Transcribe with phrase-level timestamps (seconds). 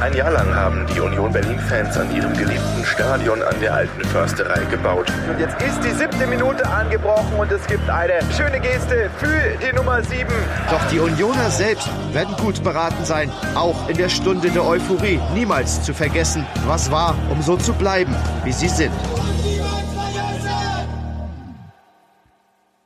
[0.00, 4.64] Ein Jahr lang haben die Union Berlin-Fans an ihrem geliebten Stadion an der alten Försterei
[4.70, 5.12] gebaut.
[5.30, 9.76] Und jetzt ist die siebte Minute angebrochen und es gibt eine schöne Geste für die
[9.76, 10.32] Nummer sieben.
[10.70, 15.82] Doch die Unioner selbst werden gut beraten sein, auch in der Stunde der Euphorie niemals
[15.82, 18.92] zu vergessen, was war, um so zu bleiben, wie sie sind.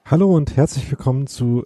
[0.07, 1.65] Hallo und herzlich willkommen zu,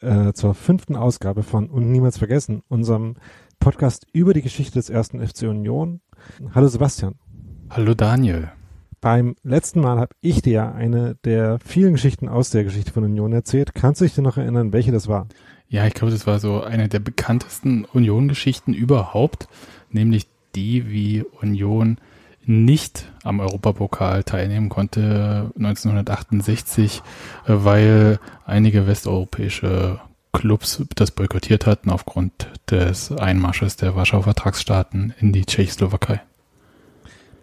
[0.00, 3.14] äh, zur fünften Ausgabe von Und Niemals Vergessen, unserem
[3.58, 6.00] Podcast über die Geschichte des ersten FC Union.
[6.54, 7.14] Hallo Sebastian.
[7.70, 8.50] Hallo Daniel.
[9.00, 13.32] Beim letzten Mal habe ich dir eine der vielen Geschichten aus der Geschichte von Union
[13.32, 13.74] erzählt.
[13.74, 15.28] Kannst du dich denn noch erinnern, welche das war?
[15.68, 19.48] Ja, ich glaube, das war so eine der bekanntesten Union-Geschichten überhaupt,
[19.90, 21.98] nämlich die, wie Union
[22.46, 27.02] nicht am Europapokal teilnehmen konnte 1968,
[27.46, 30.00] äh, weil einige westeuropäische
[30.36, 36.20] Clubs das boykottiert hatten aufgrund des Einmarsches der Warschauer Vertragsstaaten in die Tschechoslowakei.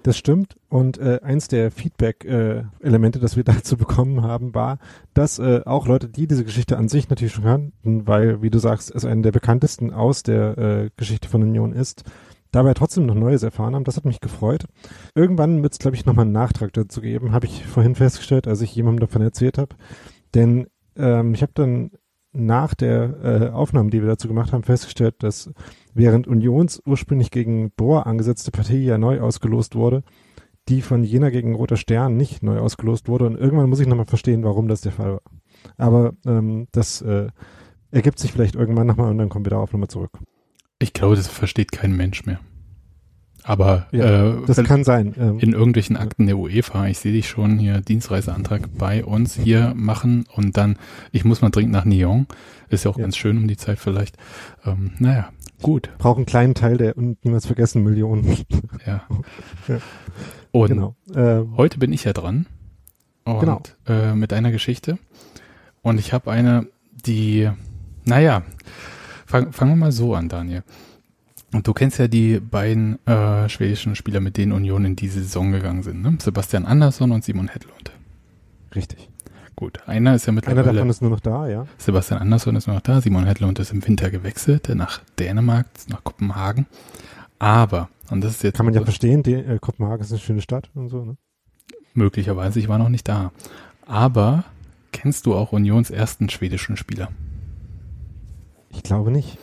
[0.04, 0.58] Das stimmt.
[0.70, 4.78] Und äh, eins der Feedback-Elemente, äh, das wir dazu bekommen haben, war,
[5.14, 8.60] dass äh, auch Leute, die diese Geschichte an sich natürlich schon kannten, weil, wie du
[8.60, 12.04] sagst, es eine der bekanntesten aus der äh, Geschichte von Union ist,
[12.52, 13.86] dabei trotzdem noch Neues erfahren haben.
[13.86, 14.66] Das hat mich gefreut.
[15.16, 18.62] Irgendwann wird es, glaube ich, nochmal einen Nachtrag dazu geben, habe ich vorhin festgestellt, als
[18.62, 19.76] ich jemandem davon erzählt habe.
[20.36, 21.92] Denn ähm, ich habe dann
[22.34, 25.52] nach der äh, Aufnahme, die wir dazu gemacht haben, festgestellt, dass
[25.94, 30.04] während Unions ursprünglich gegen Bohr angesetzte Partie ja neu ausgelost wurde,
[30.68, 33.26] die von Jena gegen Roter Stern nicht neu ausgelost wurde.
[33.28, 35.22] Und irgendwann muss ich nochmal verstehen, warum das der Fall war.
[35.78, 37.28] Aber ähm, das äh,
[37.92, 40.18] ergibt sich vielleicht irgendwann nochmal und dann kommen wir darauf nochmal zurück.
[40.80, 42.40] Ich glaube, das versteht kein Mensch mehr.
[43.44, 45.14] Aber ja, äh, das kann sein.
[45.18, 49.74] Ähm, in irgendwelchen Akten der UEFA, ich sehe dich schon hier Dienstreiseantrag bei uns hier
[49.76, 50.78] machen und dann,
[51.12, 52.28] ich muss mal dringend nach Nyon.
[52.70, 53.04] Ist ja auch ja.
[53.04, 54.18] ganz schön um die Zeit vielleicht.
[54.66, 55.30] Ähm, naja,
[55.62, 55.90] gut.
[55.98, 58.38] Braucht einen kleinen Teil der und niemals vergessen Millionen.
[58.86, 59.04] Ja.
[59.68, 59.78] ja.
[60.52, 60.96] Und genau.
[61.14, 62.48] äh, heute bin ich ja dran.
[63.26, 63.62] Und, genau.
[63.88, 64.98] Äh, mit einer Geschichte.
[65.82, 66.68] Und ich habe eine,
[67.06, 67.50] die,
[68.06, 68.44] naja,
[69.26, 70.64] fang, fangen wir mal so an, Daniel.
[71.54, 75.52] Und du kennst ja die beiden äh, schwedischen Spieler, mit denen Union in diese Saison
[75.52, 76.18] gegangen sind, ne?
[76.20, 77.92] Sebastian Andersson und Simon Hedlund.
[78.76, 79.10] Richtig.
[79.56, 80.64] Gut, einer ist ja mittlerweile.
[80.64, 81.68] Einer davon ist nur noch da, ja.
[81.78, 83.02] Sebastian Andersson ist nur noch da.
[83.02, 86.66] Simon Hedlund ist im Winter gewechselt nach Dänemark, nach Kopenhagen.
[87.38, 88.58] Aber, und das ist jetzt.
[88.58, 91.18] Kann man ja verstehen, die, äh, Kopenhagen ist eine schöne Stadt und so, ne?
[91.94, 93.32] Möglicherweise, ich war noch nicht da.
[93.86, 94.44] Aber
[94.92, 97.10] kennst du auch Unions ersten schwedischen Spieler?
[98.70, 99.38] Ich glaube nicht.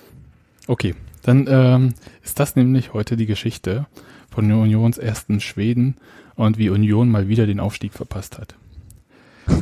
[0.67, 3.87] Okay, dann ähm, ist das nämlich heute die Geschichte
[4.31, 5.97] von Unions ersten Schweden
[6.37, 8.57] und wie Union mal wieder den Aufstieg verpasst hat.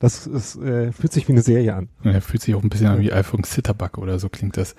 [0.00, 1.88] Das ist, äh, fühlt sich wie eine Serie an.
[2.02, 4.74] Ja, fühlt sich auch ein bisschen an wie Alfons Zitterbach oder so klingt das.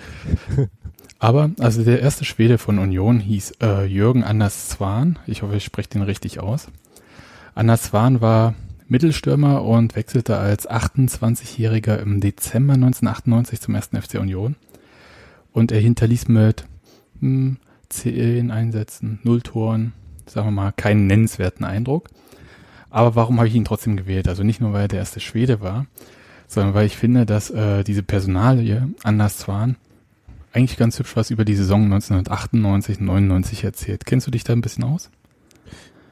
[1.20, 5.18] Aber, also der erste Schwede von Union hieß äh, Jürgen Anders Swan.
[5.26, 6.68] Ich hoffe, ich spreche den richtig aus.
[7.56, 8.54] Anders Swan war
[8.88, 14.56] Mittelstürmer und wechselte als 28-Jähriger im Dezember 1998 zum ersten FC Union.
[15.56, 16.66] Und er hinterließ mit
[17.22, 17.58] hm,
[17.88, 19.94] 10 Einsätzen, 0 Toren,
[20.28, 22.10] sagen wir mal, keinen nennenswerten Eindruck.
[22.90, 24.28] Aber warum habe ich ihn trotzdem gewählt?
[24.28, 25.86] Also nicht nur, weil er der erste Schwede war,
[26.48, 29.78] sondern weil ich finde, dass äh, diese Personalie Anders waren
[30.52, 34.06] eigentlich ganz hübsch was über die Saison 1998, 99 erzählt.
[34.06, 35.10] Kennst du dich da ein bisschen aus?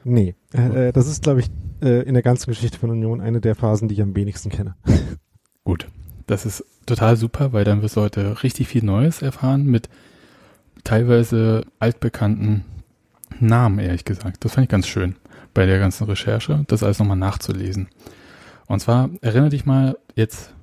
[0.04, 1.50] Nee, äh, äh, das ist, glaube ich,
[1.82, 4.74] äh, in der ganzen Geschichte von Union eine der Phasen, die ich am wenigsten kenne.
[5.64, 5.88] Gut,
[6.26, 9.88] das ist total super, weil dann wirst du heute richtig viel Neues erfahren mit
[10.84, 12.64] teilweise altbekannten
[13.40, 14.44] Namen, ehrlich gesagt.
[14.44, 15.16] Das fand ich ganz schön
[15.54, 17.88] bei der ganzen Recherche, das alles nochmal nachzulesen.
[18.66, 20.54] Und zwar erinnere dich mal jetzt,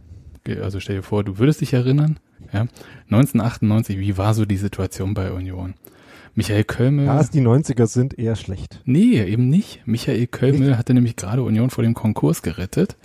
[0.61, 2.19] also stell dir vor, du würdest dich erinnern,
[2.51, 2.61] ja,
[3.09, 5.75] 1998, wie war so die Situation bei Union?
[6.33, 7.05] Michael Kölmel.
[7.05, 8.79] Ja, die 90er sind eher schlecht.
[8.85, 9.81] Nee, eben nicht.
[9.85, 12.95] Michael Kölmel hatte nämlich gerade Union vor dem Konkurs gerettet.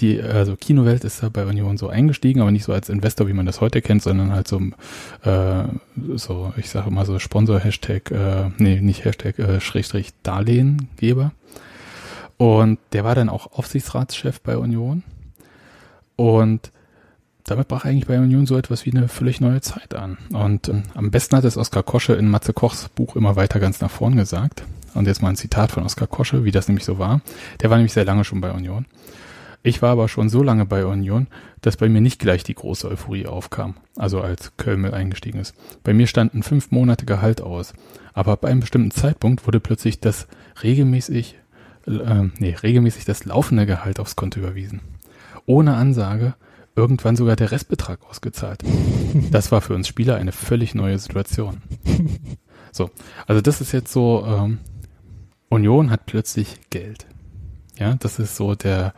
[0.00, 3.32] Die, also Kinowelt ist da bei Union so eingestiegen, aber nicht so als Investor, wie
[3.32, 4.60] man das heute kennt, sondern halt so,
[5.22, 5.64] äh,
[6.16, 11.32] so ich sage mal so Sponsor-Hashtag, äh, nee, nicht Hashtag, äh, Schrägstrich Darlehengeber.
[12.36, 15.04] Und der war dann auch Aufsichtsratschef bei Union.
[16.16, 16.72] Und
[17.44, 20.18] damit brach eigentlich bei Union so etwas wie eine völlig neue Zeit an.
[20.32, 23.80] Und ähm, am besten hat es Oskar Kosche in Matze Kochs Buch immer weiter ganz
[23.80, 24.64] nach vorn gesagt.
[24.94, 27.20] Und jetzt mal ein Zitat von Oskar Kosche, wie das nämlich so war.
[27.60, 28.86] Der war nämlich sehr lange schon bei Union.
[29.66, 31.26] Ich war aber schon so lange bei Union,
[31.62, 35.54] dass bei mir nicht gleich die große Euphorie aufkam, also als Kölmel eingestiegen ist.
[35.82, 37.72] Bei mir standen fünf Monate Gehalt aus,
[38.12, 40.28] aber ab einem bestimmten Zeitpunkt wurde plötzlich das
[40.62, 41.38] regelmäßig,
[41.86, 44.82] äh, nee, regelmäßig das laufende Gehalt aufs Konto überwiesen.
[45.46, 46.34] Ohne Ansage,
[46.76, 48.62] irgendwann sogar der Restbetrag ausgezahlt.
[49.30, 51.62] Das war für uns Spieler eine völlig neue Situation.
[52.72, 52.90] So,
[53.28, 54.58] also das ist jetzt so, ähm,
[55.48, 57.06] Union hat plötzlich Geld.
[57.78, 58.94] Ja, das ist so der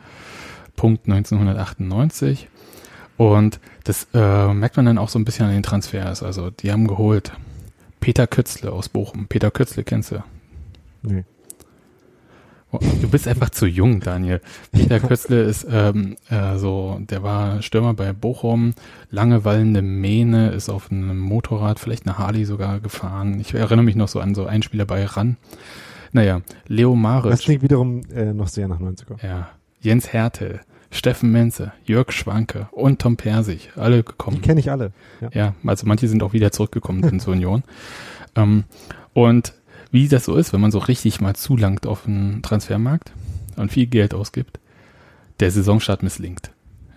[0.75, 2.49] Punkt 1998.
[3.17, 6.23] Und das äh, merkt man dann auch so ein bisschen an den Transfers.
[6.23, 7.33] Also die haben geholt
[7.99, 9.27] Peter Kötzle aus Bochum.
[9.27, 10.23] Peter Kötzle kennst du?
[11.03, 11.23] Nee.
[12.71, 14.41] Du bist einfach zu jung, Daniel.
[14.73, 18.73] Peter Kötzle ist ähm, äh, so, der war Stürmer bei Bochum,
[19.09, 23.39] lange wallende Mähne, ist auf einem Motorrad, vielleicht eine Harley sogar gefahren.
[23.39, 25.37] Ich erinnere mich noch so an so einen Spieler bei RAN.
[26.11, 27.31] Naja, Leo Maric.
[27.31, 29.25] Das klingt wiederum äh, noch sehr nach 90er.
[29.25, 29.49] Ja,
[29.79, 30.59] Jens Hertel,
[30.91, 34.37] Steffen Menze, Jörg Schwanke und Tom Persig, alle gekommen.
[34.37, 34.91] Die kenne ich alle.
[35.21, 35.29] Ja.
[35.31, 35.55] ja.
[35.65, 37.63] also manche sind auch wieder zurückgekommen in zur Union.
[38.35, 38.65] Ähm,
[39.13, 39.55] und
[39.91, 43.11] wie das so ist, wenn man so richtig mal zulangt auf den Transfermarkt
[43.55, 44.59] und viel Geld ausgibt,
[45.39, 46.51] der Saisonstart misslingt.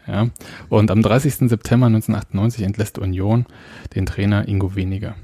[0.07, 0.29] Ja,
[0.69, 1.49] und am 30.
[1.49, 3.47] September 1998 entlässt Union
[3.95, 5.15] den Trainer Ingo Weniger.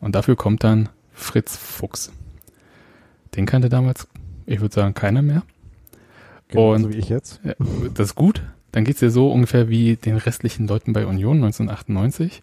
[0.00, 2.12] Und dafür kommt dann Fritz Fuchs.
[3.34, 4.06] Den kannte damals,
[4.44, 5.42] ich würde sagen, keiner mehr.
[6.48, 7.40] Genau, und so wie ich jetzt.
[7.94, 8.42] Das ist gut.
[8.72, 12.42] Dann geht's dir so ungefähr wie den restlichen Leuten bei Union 1998.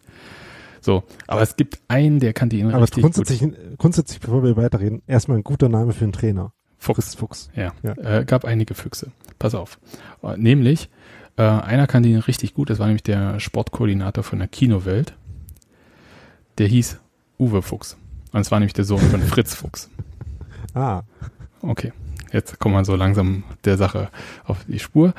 [0.84, 3.56] So, aber es gibt einen, der kannte ihn aber richtig grundsätzlich, gut.
[3.78, 6.52] grundsätzlich, bevor wir weiterreden, erstmal ein guter Name für einen Trainer.
[6.78, 7.16] Fuchs.
[7.16, 7.50] Fuchs.
[7.56, 7.94] Ja, ja.
[7.94, 9.12] Äh, gab einige Füchse.
[9.40, 9.80] Pass auf.
[10.22, 10.90] Äh, nämlich,
[11.38, 15.16] äh, einer kannte ihn richtig gut, das war nämlich der Sportkoordinator von der Kinowelt.
[16.58, 17.00] Der hieß
[17.40, 17.96] Uwe Fuchs.
[18.34, 19.90] Und es war nämlich der Sohn von Fritz Fuchs.
[20.74, 21.04] Ah.
[21.62, 21.94] Okay.
[22.34, 24.10] Jetzt kommen wir so langsam der Sache
[24.44, 25.14] auf die Spur.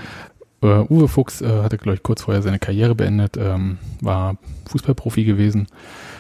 [0.65, 5.25] Uh, Uwe Fuchs uh, hatte, glaube ich, kurz vorher seine Karriere beendet, ähm, war Fußballprofi
[5.25, 5.67] gewesen.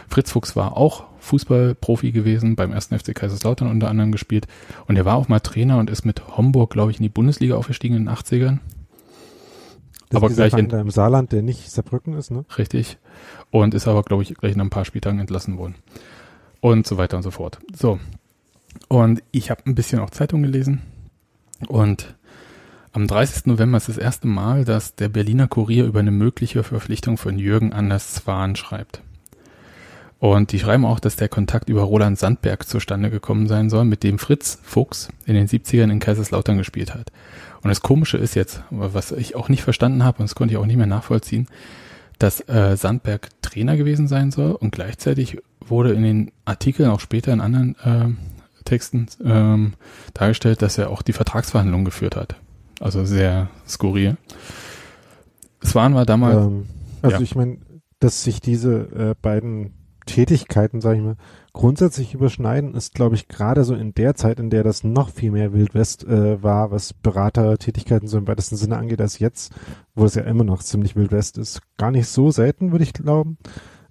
[0.06, 4.46] Fritz Fuchs war auch Fußballprofi gewesen, beim ersten FC Kaiserslautern unter anderem gespielt.
[4.86, 7.56] Und er war auch mal Trainer und ist mit Homburg, glaube ich, in die Bundesliga
[7.56, 8.58] aufgestiegen in den 80ern.
[10.10, 12.44] Das aber gleich in, im Saarland, der nicht Saarbrücken ist, ne?
[12.58, 12.98] Richtig.
[13.50, 15.76] Und ist aber, glaube ich, gleich nach ein paar Spieltagen entlassen worden.
[16.60, 17.60] Und so weiter und so fort.
[17.74, 17.98] So.
[18.88, 20.82] Und ich habe ein bisschen auch Zeitung gelesen.
[21.66, 22.14] Und
[22.94, 23.46] am 30.
[23.46, 27.72] November ist das erste Mal, dass der Berliner Kurier über eine mögliche Verpflichtung von Jürgen
[27.72, 29.02] Anders Zwahn schreibt.
[30.20, 34.04] Und die schreiben auch, dass der Kontakt über Roland Sandberg zustande gekommen sein soll, mit
[34.04, 37.10] dem Fritz Fuchs in den 70ern in Kaiserslautern gespielt hat.
[37.62, 40.58] Und das Komische ist jetzt, was ich auch nicht verstanden habe, und das konnte ich
[40.58, 41.48] auch nicht mehr nachvollziehen,
[42.20, 47.32] dass äh, Sandberg Trainer gewesen sein soll und gleichzeitig wurde in den Artikeln auch später
[47.32, 49.74] in anderen äh, Texten ähm,
[50.14, 52.36] dargestellt, dass er auch die Vertragsverhandlungen geführt hat.
[52.84, 54.18] Also sehr skurril.
[55.64, 56.36] Swan war damals.
[56.36, 56.66] Ähm,
[57.00, 57.22] also ja.
[57.22, 57.56] ich meine,
[57.98, 59.72] dass sich diese äh, beiden
[60.04, 61.16] Tätigkeiten, sage ich mal,
[61.54, 65.30] grundsätzlich überschneiden, ist, glaube ich, gerade so in der Zeit, in der das noch viel
[65.30, 69.54] mehr Wildwest äh, war, was Beratertätigkeiten so im weitesten Sinne angeht, als jetzt,
[69.94, 73.38] wo es ja immer noch ziemlich Wildwest ist, gar nicht so selten, würde ich glauben.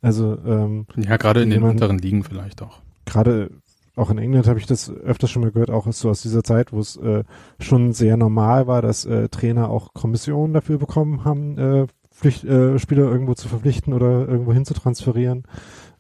[0.01, 2.83] Also ähm, ja, gerade in den unteren Ligen vielleicht auch.
[3.05, 3.49] Gerade
[3.95, 6.73] auch in England habe ich das öfters schon mal gehört, auch so aus dieser Zeit,
[6.73, 7.23] wo es äh,
[7.59, 12.79] schon sehr normal war, dass äh, Trainer auch Kommissionen dafür bekommen haben, äh, Pflicht, äh,
[12.79, 15.43] Spieler irgendwo zu verpflichten oder irgendwo hin zu transferieren.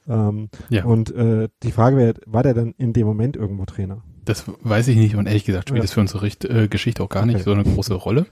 [0.07, 0.85] Ähm, ja.
[0.85, 4.03] Und äh, die Frage wäre, war der dann in dem Moment irgendwo Trainer?
[4.25, 5.83] Das weiß ich nicht und ehrlich gesagt spielt ja.
[5.83, 7.43] das für unsere Richt äh, Geschichte auch gar nicht okay.
[7.43, 8.25] so eine große Rolle.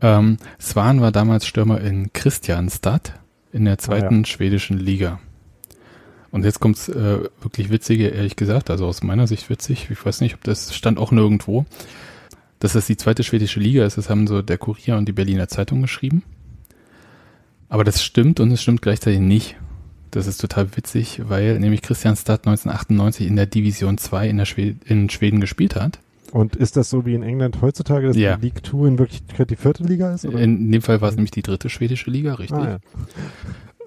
[0.00, 3.14] Ähm, Swan war damals Stürmer in Christianstad
[3.52, 4.24] in der zweiten ah, ja.
[4.26, 5.20] schwedischen Liga.
[6.34, 9.86] Und jetzt kommt's äh, wirklich witzige, ehrlich gesagt, also aus meiner Sicht witzig.
[9.88, 11.64] Ich weiß nicht, ob das stand auch nirgendwo,
[12.58, 13.98] dass das die zweite schwedische Liga ist.
[13.98, 16.24] Das haben so der Kurier und die Berliner Zeitung geschrieben.
[17.68, 19.54] Aber das stimmt und es stimmt gleichzeitig nicht.
[20.10, 24.44] Das ist total witzig, weil nämlich Christian Stad 1998 in der Division 2 in, der
[24.46, 26.00] Schwed in Schweden gespielt hat.
[26.32, 28.38] Und ist das so wie in England heutzutage, dass ja.
[28.38, 30.24] die League 2 in Wirklichkeit die vierte Liga ist?
[30.24, 30.40] Oder?
[30.40, 32.58] In dem Fall war es nämlich die dritte schwedische Liga, richtig.
[32.58, 32.78] Ah, ja.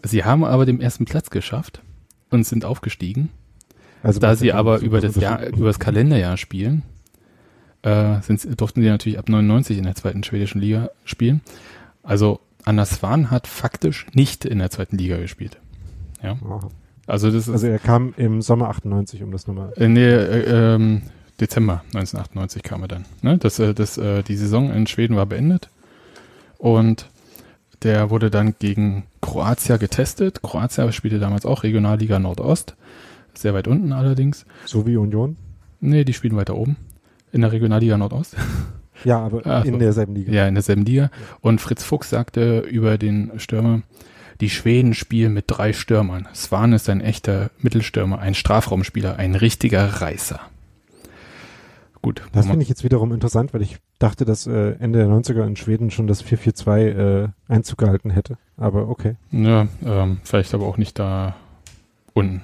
[0.04, 1.82] Sie haben aber den ersten Platz geschafft
[2.29, 3.29] und sind aufgestiegen.
[4.03, 6.84] Also da sie aber über das Jahr, über das Kalenderjahr spielen,
[7.81, 11.41] äh, sind, durften sie natürlich ab 99 in der zweiten schwedischen Liga spielen.
[12.03, 15.57] Also Anders Swan hat faktisch nicht in der zweiten Liga gespielt.
[16.22, 16.38] Ja.
[17.05, 19.72] Also das ist, Also er kam im Sommer 98, um das nochmal.
[19.77, 21.03] Äh, nee, äh, ähm,
[21.39, 23.05] Dezember 1998 kam er dann.
[23.22, 23.38] Ne?
[23.38, 25.69] Das, äh, das, äh, die Saison in Schweden war beendet
[26.57, 27.07] und
[27.84, 30.41] Der wurde dann gegen Kroatia getestet.
[30.41, 32.75] Kroatia spielte damals auch Regionalliga Nordost.
[33.34, 34.46] Sehr weit unten allerdings.
[34.65, 35.38] So wie Union?
[35.79, 36.75] Nee, die spielen weiter oben.
[37.31, 38.36] In der Regionalliga Nordost.
[39.03, 40.31] Ja, aber also, in derselben Liga.
[40.31, 41.12] Ja, in derselben Liga.
[41.41, 43.84] Und Fritz Fuchs sagte über den Stürmer,
[44.41, 46.27] die Schweden spielen mit drei Stürmern.
[46.34, 50.39] Swan ist ein echter Mittelstürmer, ein Strafraumspieler, ein richtiger Reißer.
[52.07, 52.21] Gut.
[52.31, 55.57] Das finde ich jetzt wiederum interessant, weil ich dachte, dass äh, Ende der 90er in
[55.57, 56.77] Schweden schon das 4-4-2
[57.25, 58.37] äh, Einzug gehalten hätte.
[58.55, 59.15] Aber okay.
[59.31, 61.35] Ja, ähm, vielleicht aber auch nicht da
[62.13, 62.43] unten.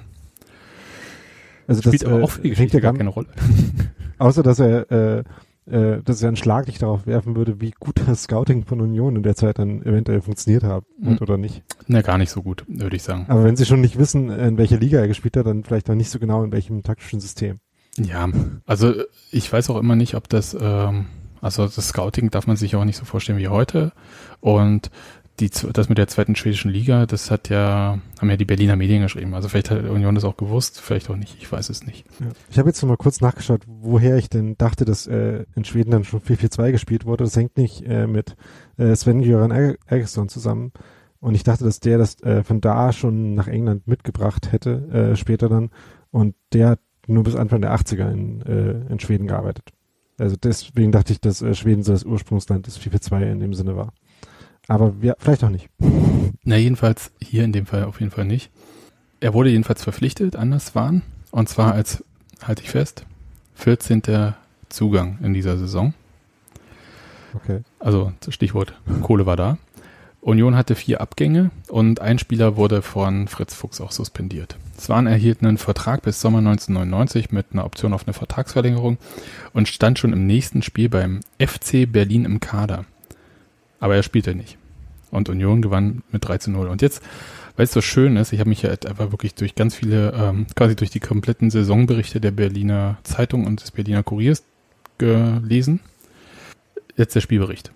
[1.66, 3.28] Also Spielt das aber auch äh, hängt ja gar keine Rolle.
[4.18, 5.24] Außer dass er äh,
[5.64, 9.22] äh, dass er ein Schlaglicht darauf werfen würde, wie gut das Scouting von Union in
[9.22, 11.16] der Zeit dann eventuell funktioniert hat, mhm.
[11.22, 11.62] oder nicht.
[11.86, 13.24] Na, gar nicht so gut, würde ich sagen.
[13.28, 15.94] Aber wenn sie schon nicht wissen, in welcher Liga er gespielt hat, dann vielleicht auch
[15.94, 17.60] nicht so genau in welchem taktischen System.
[17.98, 18.28] Ja,
[18.66, 18.94] also
[19.30, 21.06] ich weiß auch immer nicht, ob das, ähm,
[21.40, 23.92] also das Scouting darf man sich auch nicht so vorstellen wie heute.
[24.40, 24.90] Und
[25.40, 29.02] die, das mit der zweiten schwedischen Liga, das hat ja, haben ja die Berliner Medien
[29.02, 29.34] geschrieben.
[29.34, 32.04] Also vielleicht hat Union das auch gewusst, vielleicht auch nicht, ich weiß es nicht.
[32.20, 32.26] Ja.
[32.50, 35.90] Ich habe jetzt noch mal kurz nachgeschaut, woher ich denn dachte, dass äh, in Schweden
[35.90, 37.24] dann schon 4-4-2 gespielt wurde.
[37.24, 38.36] Das hängt nicht äh, mit
[38.76, 40.72] äh, Sven-Göran Eriksson zusammen.
[41.18, 45.16] Und ich dachte, dass der das äh, von da schon nach England mitgebracht hätte, äh,
[45.16, 45.70] später dann.
[46.10, 49.64] Und der nur bis Anfang der 80er in, äh, in Schweden gearbeitet.
[50.18, 53.76] Also deswegen dachte ich, dass äh, Schweden so das Ursprungsland des 4-4-2 in dem Sinne
[53.76, 53.92] war.
[54.68, 55.68] Aber wir, vielleicht auch nicht.
[56.44, 58.50] Na, jedenfalls hier in dem Fall auf jeden Fall nicht.
[59.20, 61.02] Er wurde jedenfalls verpflichtet an das Waren.
[61.30, 62.04] Und zwar als,
[62.42, 63.06] halte ich fest,
[63.54, 64.34] 14.
[64.68, 65.94] Zugang in dieser Saison.
[67.34, 67.60] Okay.
[67.78, 69.58] Also Stichwort Kohle war da.
[70.20, 74.56] Union hatte vier Abgänge und ein Spieler wurde von Fritz Fuchs auch suspendiert.
[74.80, 78.98] Swan erhielt einen Vertrag bis Sommer 1999 mit einer Option auf eine Vertragsverlängerung
[79.52, 82.84] und stand schon im nächsten Spiel beim FC Berlin im Kader.
[83.80, 84.58] Aber er spielte nicht.
[85.10, 86.68] Und Union gewann mit 3 zu 0.
[86.68, 87.02] Und jetzt,
[87.56, 90.46] weil es so schön ist, ich habe mich ja einfach wirklich durch ganz viele, ähm,
[90.56, 94.42] quasi durch die kompletten Saisonberichte der Berliner Zeitung und des Berliner Kuriers
[94.98, 95.80] gelesen.
[96.96, 97.70] Jetzt der Spielbericht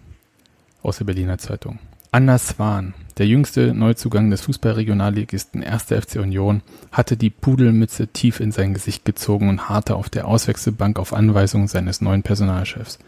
[0.82, 1.78] aus der Berliner Zeitung.
[2.10, 5.84] Anna Swan, der jüngste Neuzugang des Fußballregionalligisten 1.
[5.84, 11.00] FC Union, hatte die Pudelmütze tief in sein Gesicht gezogen und harrte auf der Auswechselbank
[11.00, 13.00] auf Anweisung seines neuen Personalchefs.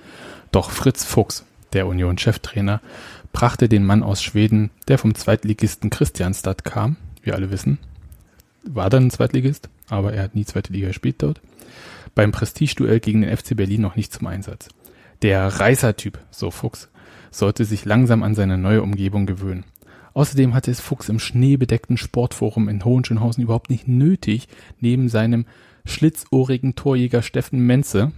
[0.51, 2.81] Doch Fritz Fuchs, der Union-Cheftrainer,
[3.33, 7.79] brachte den Mann aus Schweden, der vom Zweitligisten Christianstad kam, wir alle wissen,
[8.65, 11.41] war dann ein Zweitligist, aber er hat nie zweite Liga gespielt dort,
[12.17, 14.69] beim Prestigeduell gegen den FC Berlin noch nicht zum Einsatz.
[15.23, 16.89] Der Reißer-Typ, so Fuchs,
[17.31, 19.65] sollte sich langsam an seine neue Umgebung gewöhnen.
[20.15, 24.49] Außerdem hatte es Fuchs im schneebedeckten Sportforum in Hohenschönhausen überhaupt nicht nötig,
[24.81, 25.47] neben seinem
[25.85, 28.13] schlitzohrigen Torjäger Steffen Menze,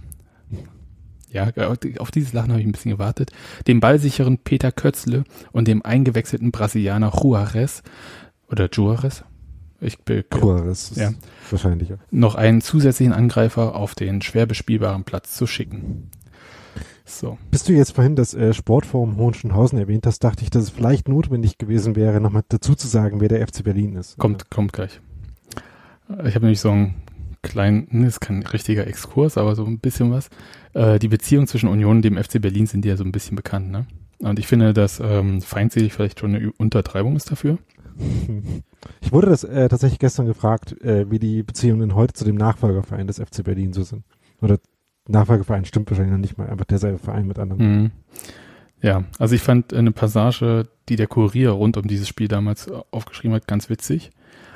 [1.33, 1.51] ja,
[1.97, 3.31] auf dieses Lachen habe ich ein bisschen gewartet.
[3.67, 7.81] Dem ballsicheren Peter Kötzle und dem eingewechselten Brasilianer Juarez
[8.49, 9.23] oder Juarez.
[9.81, 11.11] Ich bin, Juarez, ja.
[11.49, 11.89] wahrscheinlich.
[12.11, 16.09] Noch einen zusätzlichen Angreifer auf den schwer bespielbaren Platz zu schicken.
[17.19, 17.37] So.
[17.51, 21.07] Bist du jetzt vorhin das äh, Sportforum Hohenschönhausen erwähnt hast, dachte ich, dass es vielleicht
[21.07, 24.17] notwendig gewesen wäre, nochmal dazu zu sagen, wer der FC Berlin ist.
[24.17, 24.99] Kommt, kommt gleich.
[26.25, 26.95] Ich habe nämlich so einen
[27.41, 30.29] kleinen, ist kein richtiger Exkurs, aber so ein bisschen was.
[30.73, 33.71] Äh, die Beziehung zwischen Union und dem FC Berlin sind ja so ein bisschen bekannt,
[33.71, 33.85] ne?
[34.19, 37.57] Und ich finde, dass ähm, feindselig vielleicht schon eine Untertreibung ist dafür.
[38.99, 43.07] Ich wurde das äh, tatsächlich gestern gefragt, äh, wie die Beziehungen heute zu dem Nachfolgerverein
[43.07, 44.03] des FC Berlin so sind.
[44.41, 44.57] Oder
[45.07, 47.81] Nachfolgeverein stimmt wahrscheinlich noch nicht mal, einfach derselbe Verein mit anderen.
[47.83, 47.91] Mhm.
[48.81, 53.35] Ja, also ich fand eine Passage, die der Kurier rund um dieses Spiel damals aufgeschrieben
[53.35, 54.11] hat, ganz witzig.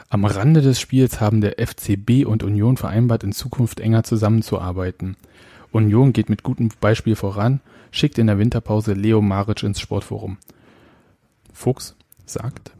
[0.10, 5.18] Am Rande des Spiels haben der FCB und Union vereinbart, in Zukunft enger zusammenzuarbeiten.
[5.72, 7.60] Union geht mit gutem Beispiel voran,
[7.92, 10.38] schickt in der Winterpause Leo Maric ins Sportforum.
[11.54, 12.72] Fuchs sagt,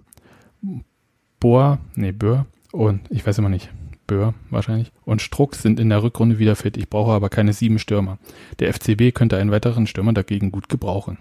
[1.40, 3.70] Bohr, nee, Böhr und ich weiß immer nicht,
[4.08, 6.78] Böhr wahrscheinlich und Struck sind in der Rückrunde wieder fit.
[6.78, 8.18] Ich brauche aber keine sieben Stürmer.
[8.60, 11.18] Der FCB könnte einen weiteren Stürmer dagegen gut gebrauchen.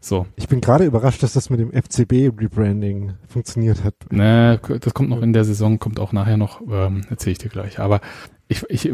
[0.00, 0.26] So.
[0.36, 3.94] Ich bin gerade überrascht, dass das mit dem FCB-Rebranding funktioniert hat.
[4.10, 7.48] Ne, das kommt noch in der Saison, kommt auch nachher noch, ähm, erzähle ich dir
[7.48, 7.78] gleich.
[7.78, 8.02] Aber
[8.48, 8.90] ich, ich,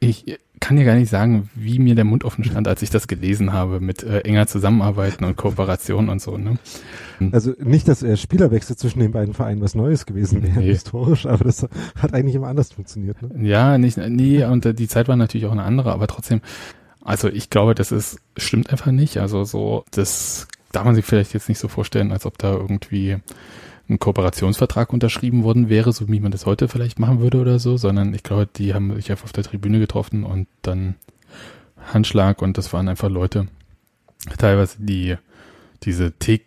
[0.00, 3.06] ich kann dir gar nicht sagen, wie mir der Mund offen stand, als ich das
[3.06, 6.38] gelesen habe mit äh, enger Zusammenarbeiten und Kooperation und so.
[6.38, 6.58] Ne?
[7.32, 10.72] Also nicht, dass äh, Spielerwechsel zwischen den beiden Vereinen was Neues gewesen wäre, nee.
[10.72, 13.20] historisch, aber das hat eigentlich immer anders funktioniert.
[13.20, 13.46] Ne?
[13.46, 16.40] Ja, nicht, nee, und äh, die Zeit war natürlich auch eine andere, aber trotzdem
[17.04, 19.18] also ich glaube, das ist, stimmt einfach nicht.
[19.18, 23.18] Also so, das darf man sich vielleicht jetzt nicht so vorstellen, als ob da irgendwie
[23.88, 27.76] ein Kooperationsvertrag unterschrieben worden wäre, so wie man das heute vielleicht machen würde oder so,
[27.76, 30.94] sondern ich glaube, die haben sich einfach auf der Tribüne getroffen und dann
[31.92, 33.48] Handschlag und das waren einfach Leute,
[34.38, 35.16] teilweise die,
[35.82, 36.38] diese, äh,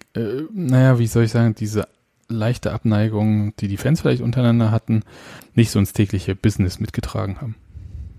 [0.52, 1.88] naja, wie soll ich sagen, diese
[2.28, 5.04] leichte Abneigung, die die Fans vielleicht untereinander hatten,
[5.54, 7.56] nicht so ins tägliche Business mitgetragen haben.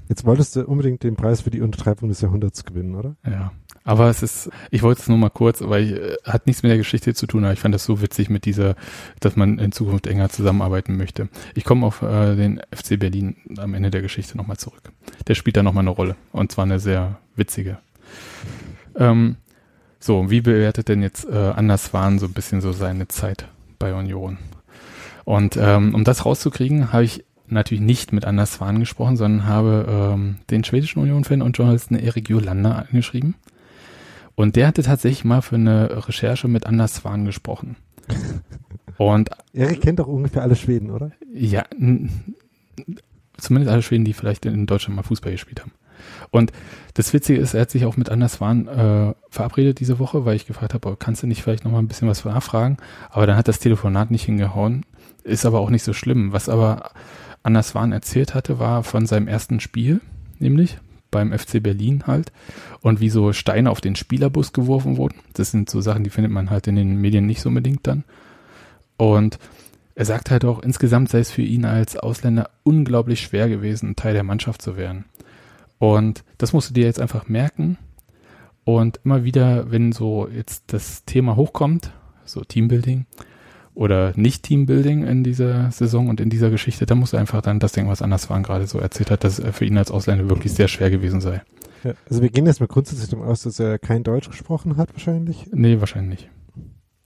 [0.08, 3.16] Jetzt wolltest du unbedingt den Preis für die Untertreibung des Jahrhunderts gewinnen, oder?
[3.26, 3.52] Ja.
[3.84, 6.70] Aber es ist, ich wollte es nur mal kurz, weil ich, äh, hat nichts mit
[6.70, 8.74] der Geschichte zu tun, aber ich fand das so witzig mit dieser,
[9.20, 11.28] dass man in Zukunft enger zusammenarbeiten möchte.
[11.54, 14.92] Ich komme auf äh, den FC Berlin am Ende der Geschichte nochmal zurück.
[15.26, 17.78] Der spielt da nochmal eine Rolle und zwar eine sehr witzige.
[18.96, 19.36] Ähm,
[20.00, 23.94] so, wie bewertet denn jetzt äh, Anders Wahn so ein bisschen so seine Zeit bei
[23.94, 24.38] Union?
[25.24, 29.86] Und ähm, um das rauszukriegen, habe ich natürlich nicht mit Anders Swan gesprochen, sondern habe
[30.14, 33.34] ähm, den schwedischen Union-Fan und Journalisten Erik Jolander angeschrieben.
[34.38, 37.74] Und der hatte tatsächlich mal für eine Recherche mit Anders Swan gesprochen.
[38.96, 41.10] Und Erik kennt doch ungefähr alle Schweden, oder?
[41.34, 41.64] Ja,
[43.36, 45.72] zumindest alle Schweden, die vielleicht in Deutschland mal Fußball gespielt haben.
[46.30, 46.52] Und
[46.94, 50.36] das Witzige ist, er hat sich auch mit Anders Swan äh, verabredet diese Woche, weil
[50.36, 52.76] ich gefragt habe, kannst du nicht vielleicht noch mal ein bisschen was nachfragen?
[53.10, 54.86] Aber dann hat das Telefonat nicht hingehauen.
[55.24, 56.32] Ist aber auch nicht so schlimm.
[56.32, 56.92] Was aber
[57.42, 60.00] Anders Swan erzählt hatte, war von seinem ersten Spiel,
[60.38, 60.78] nämlich
[61.10, 62.32] beim FC Berlin halt
[62.80, 65.20] und wie so Steine auf den Spielerbus geworfen wurden.
[65.34, 68.04] Das sind so Sachen, die findet man halt in den Medien nicht so unbedingt dann.
[68.96, 69.38] Und
[69.94, 74.14] er sagt halt auch, insgesamt sei es für ihn als Ausländer unglaublich schwer gewesen, Teil
[74.14, 75.06] der Mannschaft zu werden.
[75.78, 77.78] Und das musst du dir jetzt einfach merken.
[78.64, 81.90] Und immer wieder, wenn so jetzt das Thema hochkommt,
[82.24, 83.06] so Teambuilding
[83.78, 87.60] oder nicht Teambuilding in dieser Saison und in dieser Geschichte, dann musst du einfach dann
[87.60, 90.28] das denken, was Anders Wahn gerade so erzählt hat, dass es für ihn als Ausländer
[90.28, 91.42] wirklich sehr schwer gewesen sei.
[91.84, 94.92] Ja, also wir gehen jetzt mal grundsätzlich davon aus, dass er kein Deutsch gesprochen hat
[94.94, 95.46] wahrscheinlich.
[95.52, 96.30] Nee, wahrscheinlich nicht.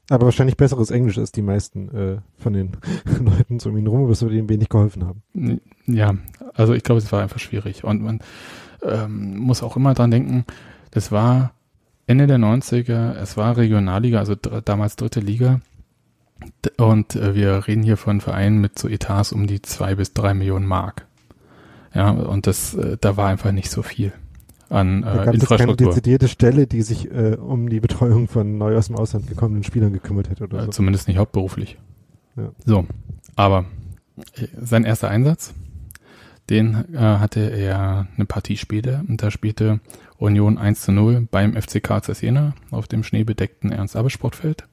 [0.08, 2.70] Aber wahrscheinlich besseres Englisch als die meisten äh, von den
[3.20, 5.60] Leuten so um ihn rum, was wir ihm wenig geholfen haben.
[5.84, 6.14] Ja,
[6.54, 7.84] also ich glaube, es war einfach schwierig.
[7.84, 8.20] Und man
[8.82, 10.46] ähm, muss auch immer dran denken,
[10.90, 11.52] das war
[12.06, 15.60] Ende der 90er, es war Regionalliga, also damals dritte Liga.
[16.76, 20.34] Und äh, wir reden hier von Vereinen mit so Etats um die zwei bis drei
[20.34, 21.06] Millionen Mark.
[21.94, 24.12] Ja, und das, äh, da war einfach nicht so viel
[24.72, 25.54] an äh, da gab Infrastruktur.
[25.58, 29.28] Es keine dezidierte Stelle, die sich äh, um die Betreuung von neu aus dem Ausland
[29.28, 30.70] gekommenen Spielern gekümmert hätte oder äh, so.
[30.70, 31.78] Zumindest nicht hauptberuflich.
[32.36, 32.50] Ja.
[32.64, 32.86] So,
[33.36, 33.66] aber
[34.36, 35.54] äh, sein erster Einsatz,
[36.50, 39.80] den äh, hatte er eine Partie später und da spielte
[40.16, 44.64] Union 1 zu 0 beim FC Karl Jena auf dem schneebedeckten Ernst-Abbe-Sportfeld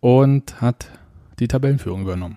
[0.00, 0.90] und hat
[1.38, 2.36] die Tabellenführung übernommen.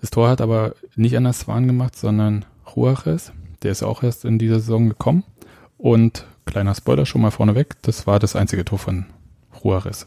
[0.00, 3.32] Das Tor hat aber nicht Anders Swan gemacht, sondern Juarez.
[3.62, 5.24] Der ist auch erst in dieser Saison gekommen
[5.78, 9.06] und kleiner Spoiler schon mal vorneweg, das war das einzige Tor von
[9.62, 10.06] Juarez.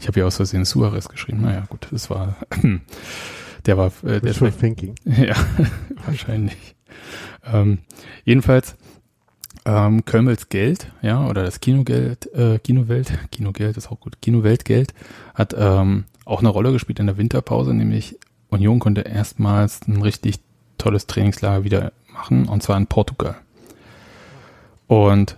[0.00, 1.42] Ich habe ja aus Versehen Suarez geschrieben.
[1.42, 2.36] Naja, gut, das war,
[3.66, 4.94] der war, äh, der thinking.
[5.04, 5.34] Ja,
[6.06, 6.76] wahrscheinlich.
[7.44, 7.78] Ähm,
[8.24, 8.76] jedenfalls,
[9.66, 14.94] ähm, Kölmels Geld, ja, oder das Kinogeld, äh, Kinowelt, Kinogeld ist auch gut, Kinoweltgeld
[15.34, 18.16] hat ähm, auch eine Rolle gespielt in der Winterpause, nämlich
[18.48, 20.38] Union konnte erstmals ein richtig
[20.78, 23.36] tolles Trainingslager wieder machen, und zwar in Portugal.
[24.86, 25.36] Und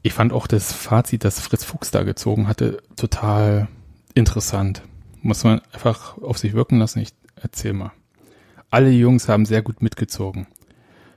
[0.00, 3.68] ich fand auch das Fazit, das Fritz Fuchs da gezogen hatte, total
[4.14, 4.82] interessant.
[5.20, 7.00] Muss man einfach auf sich wirken lassen.
[7.00, 7.92] Ich erzähl mal.
[8.70, 10.46] Alle Jungs haben sehr gut mitgezogen.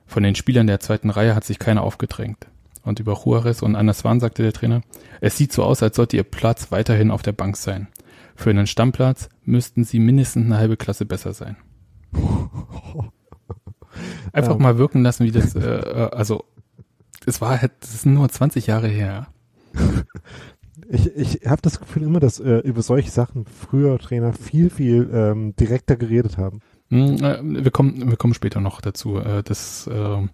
[0.05, 2.47] Von den Spielern der zweiten Reihe hat sich keiner aufgedrängt.
[2.83, 4.81] Und über Juarez und Anders Swan sagte der Trainer,
[5.19, 7.87] es sieht so aus, als sollte ihr Platz weiterhin auf der Bank sein.
[8.35, 11.57] Für einen Stammplatz müssten sie mindestens eine halbe Klasse besser sein.
[14.33, 16.43] Einfach mal wirken lassen, wie das, äh, äh also
[17.25, 19.27] es war halt, das ist nur 20 Jahre her.
[20.89, 25.09] Ich, ich habe das Gefühl immer, dass äh, über solche Sachen früher Trainer viel, viel
[25.11, 26.59] ähm, direkter geredet haben.
[26.89, 29.17] Mm, äh, wir, kommen, wir kommen später noch dazu.
[29.17, 30.28] Äh, das, äh,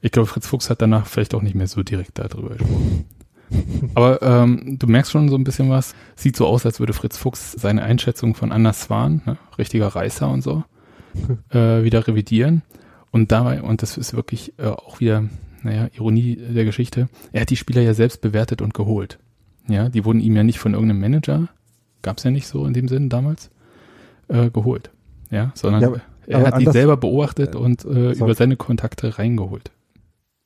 [0.00, 3.04] ich glaube, Fritz Fuchs hat danach vielleicht auch nicht mehr so direkt darüber gesprochen.
[3.94, 5.94] Aber ähm, du merkst schon so ein bisschen was.
[6.16, 10.28] Sieht so aus, als würde Fritz Fuchs seine Einschätzung von Anna Swan, ne, richtiger Reißer
[10.28, 10.64] und so,
[11.50, 12.62] äh, wieder revidieren.
[13.12, 15.24] Und dabei, und das ist wirklich äh, auch wieder
[15.62, 19.18] naja, Ironie der Geschichte, er hat die Spieler ja selbst bewertet und geholt.
[19.68, 21.48] Ja, die wurden ihm ja nicht von irgendeinem Manager,
[22.02, 23.50] gab es ja nicht so in dem Sinn damals,
[24.28, 24.90] äh, geholt.
[25.30, 29.70] Ja, sondern ja, er hat die selber beobachtet äh, und äh, über seine Kontakte reingeholt.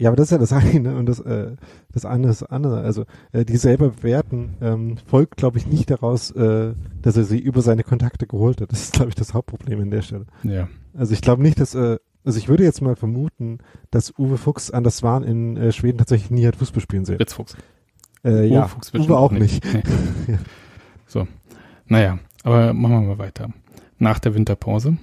[0.00, 1.56] Ja, aber das ist ja das eine und das, äh,
[1.92, 2.80] das andere ist das andere.
[2.80, 7.38] Also äh, die selber bewerten ähm, folgt, glaube ich, nicht daraus, äh, dass er sie
[7.38, 8.72] über seine Kontakte geholt hat.
[8.72, 10.26] Das ist, glaube ich, das Hauptproblem an der Stelle.
[10.42, 10.68] Ja.
[10.94, 13.58] Also ich glaube nicht, dass äh, also ich würde jetzt mal vermuten,
[13.90, 17.16] dass Uwe Fuchs an das Waren in äh, Schweden tatsächlich nie hat Fußball spielen sehen.
[17.16, 17.56] Fritz Fuchs.
[18.22, 19.64] Äh, Uwe ja, Fuchs Uwe auch nicht.
[19.64, 19.86] nicht.
[20.28, 20.38] ja.
[21.06, 21.26] So,
[21.88, 23.50] naja, aber machen wir mal weiter.
[24.00, 24.96] Nach der Winterpause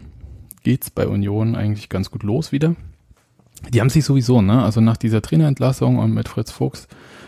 [0.64, 2.76] geht's bei Union eigentlich ganz gut los wieder.
[3.70, 6.88] die haben sich sowieso, ne, also nach dieser Trainerentlassung und mit Fritz Fuchs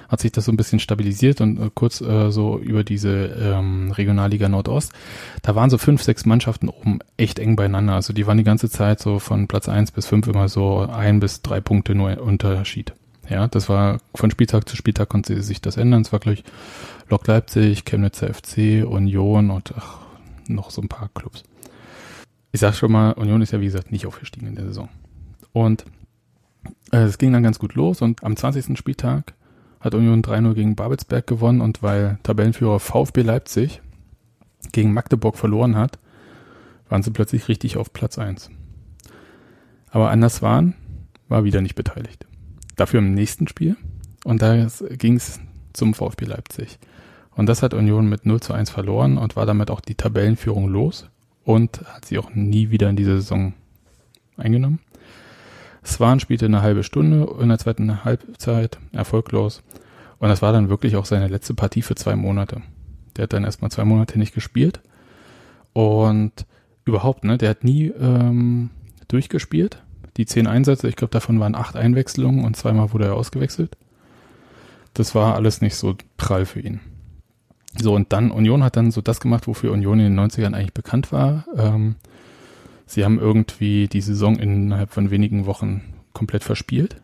[0.10, 3.91] hat sich das so ein bisschen stabilisiert und äh, kurz äh, so über diese ähm,
[3.91, 4.91] Regionalliga Nordost,
[5.43, 7.93] da waren so fünf, sechs Mannschaften oben echt eng beieinander.
[7.93, 11.19] Also die waren die ganze Zeit so von Platz eins bis fünf immer so ein
[11.19, 12.93] bis drei Punkte nur Unterschied.
[13.29, 16.01] Ja, das war von Spieltag zu Spieltag konnte sich das ändern.
[16.01, 16.43] Es war gleich
[17.10, 19.99] Lok Leipzig, Chemnitzer FC, Union und ach,
[20.47, 21.43] noch so ein paar Clubs.
[22.51, 24.89] Ich sag schon mal, Union ist ja wie gesagt nicht aufgestiegen in der Saison.
[25.53, 25.85] Und
[26.91, 28.77] äh, es ging dann ganz gut los und am 20.
[28.77, 29.33] Spieltag
[29.79, 33.81] hat Union 3-0 gegen Babelsberg gewonnen und weil Tabellenführer VfB Leipzig
[34.71, 35.99] gegen Magdeburg verloren hat,
[36.89, 38.49] waren sie plötzlich richtig auf Platz 1.
[39.91, 40.75] Aber Anders waren,
[41.27, 42.25] war wieder nicht beteiligt.
[42.75, 43.77] Dafür im nächsten Spiel
[44.25, 45.39] und da ging es
[45.73, 46.79] zum VfB Leipzig.
[47.35, 50.67] Und das hat Union mit 0 zu 1 verloren und war damit auch die Tabellenführung
[50.67, 51.09] los
[51.49, 53.53] und hat sie auch nie wieder in diese Saison
[54.38, 54.77] eingenommen.
[55.83, 59.63] Swan spielte eine halbe Stunde in der zweiten Halbzeit, erfolglos.
[60.19, 62.62] Und das war dann wirklich auch seine letzte Partie für zwei Monate.
[63.17, 64.79] Der hat dann erstmal zwei Monate nicht gespielt.
[65.73, 66.45] Und
[66.85, 68.69] überhaupt, ne, der hat nie ähm,
[69.07, 69.81] durchgespielt.
[70.17, 73.75] Die zehn Einsätze, ich glaube, davon waren acht Einwechslungen und zweimal wurde er ausgewechselt.
[74.93, 76.79] Das war alles nicht so prall für ihn.
[77.77, 80.73] So, und dann, Union hat dann so das gemacht, wofür Union in den 90ern eigentlich
[80.73, 81.45] bekannt war.
[81.55, 81.95] Ähm,
[82.89, 86.95] Sie haben irgendwie die Saison innerhalb von wenigen Wochen komplett verspielt.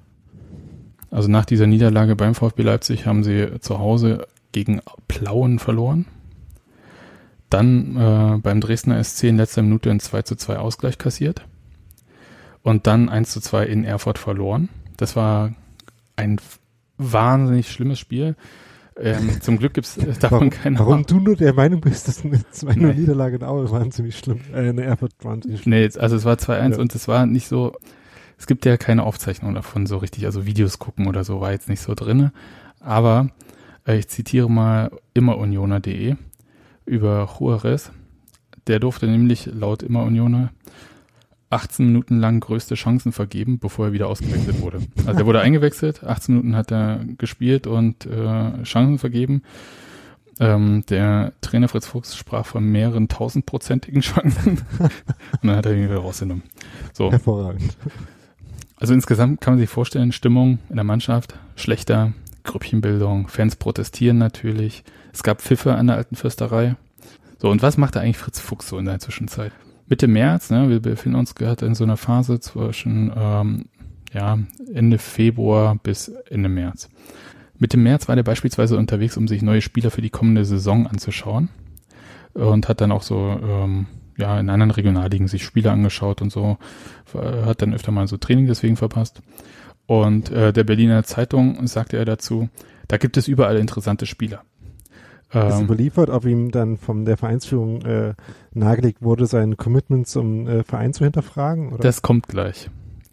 [1.12, 6.08] Also nach dieser Niederlage beim VfB Leipzig haben sie zu Hause gegen Plauen verloren.
[7.51, 11.45] Dann äh, beim Dresdner SC in letzter Minute ein 2 zu 2 Ausgleich kassiert.
[12.63, 14.69] Und dann 1 zu 2 in Erfurt verloren.
[14.97, 15.54] Das war
[16.15, 16.38] ein
[16.97, 18.36] wahnsinnig schlimmes Spiel.
[18.97, 22.08] Ähm, zum Glück gibt es äh, davon warum, keine Warum du nur der Meinung bist,
[22.08, 22.93] dass eine 2 nee.
[22.93, 24.39] Niederlage in Aue waren ziemlich schlimm.
[24.53, 25.73] Äh, eine Erfurt waren ziemlich schlimm.
[25.73, 26.77] Nee, also es war 2-1 ja.
[26.77, 27.73] und es war nicht so,
[28.38, 31.69] es gibt ja keine Aufzeichnung davon so richtig, also Videos gucken oder so war jetzt
[31.69, 32.31] nicht so drinne.
[32.79, 33.29] Aber
[33.86, 36.15] äh, ich zitiere mal immerunioner.de
[36.86, 37.91] über Juarez.
[38.67, 40.51] Der durfte nämlich laut Immerunioner
[41.56, 44.80] 18 Minuten lang größte Chancen vergeben, bevor er wieder ausgewechselt wurde.
[45.06, 49.41] Also er wurde eingewechselt, 18 Minuten hat er gespielt und äh, Chancen vergeben.
[50.38, 55.86] Ähm, der Trainer Fritz Fuchs sprach von mehreren tausendprozentigen Chancen und dann hat er ihn
[55.86, 56.44] wieder rausgenommen.
[56.91, 57.10] So.
[57.10, 57.78] Hervorragend.
[58.76, 62.12] Also insgesamt kann man sich vorstellen, Stimmung in der Mannschaft schlechter,
[62.44, 64.84] Grüppchenbildung, Fans protestieren natürlich.
[65.13, 66.76] Es gab Pfiffe an der alten Fürsterei.
[67.39, 69.54] So, und was macht da eigentlich Fritz Fuchs so in der Zwischenzeit?
[69.88, 73.65] Mitte März, ne, wir befinden uns gerade in so einer Phase zwischen ähm,
[74.13, 74.39] ja,
[74.74, 76.89] Ende Februar bis Ende März.
[77.58, 81.50] Mitte März war der beispielsweise unterwegs, um sich neue Spieler für die kommende Saison anzuschauen
[82.34, 83.86] und hat dann auch so ähm,
[84.17, 86.58] ja in anderen Regionalligen sich Spieler angeschaut und so,
[87.13, 89.21] hat dann öfter mal so Training deswegen verpasst.
[89.86, 92.50] Und äh, der Berliner Zeitung sagte er dazu,
[92.88, 94.43] da gibt es überall interessante Spieler.
[95.29, 98.13] Ist ähm, überliefert, ob ihm dann von der Vereinsführung äh,
[98.53, 101.73] nahegelegt wurde, sein Commitment zum äh, Verein zu hinterfragen?
[101.73, 101.79] Oder?
[101.79, 102.69] Das kommt gleich.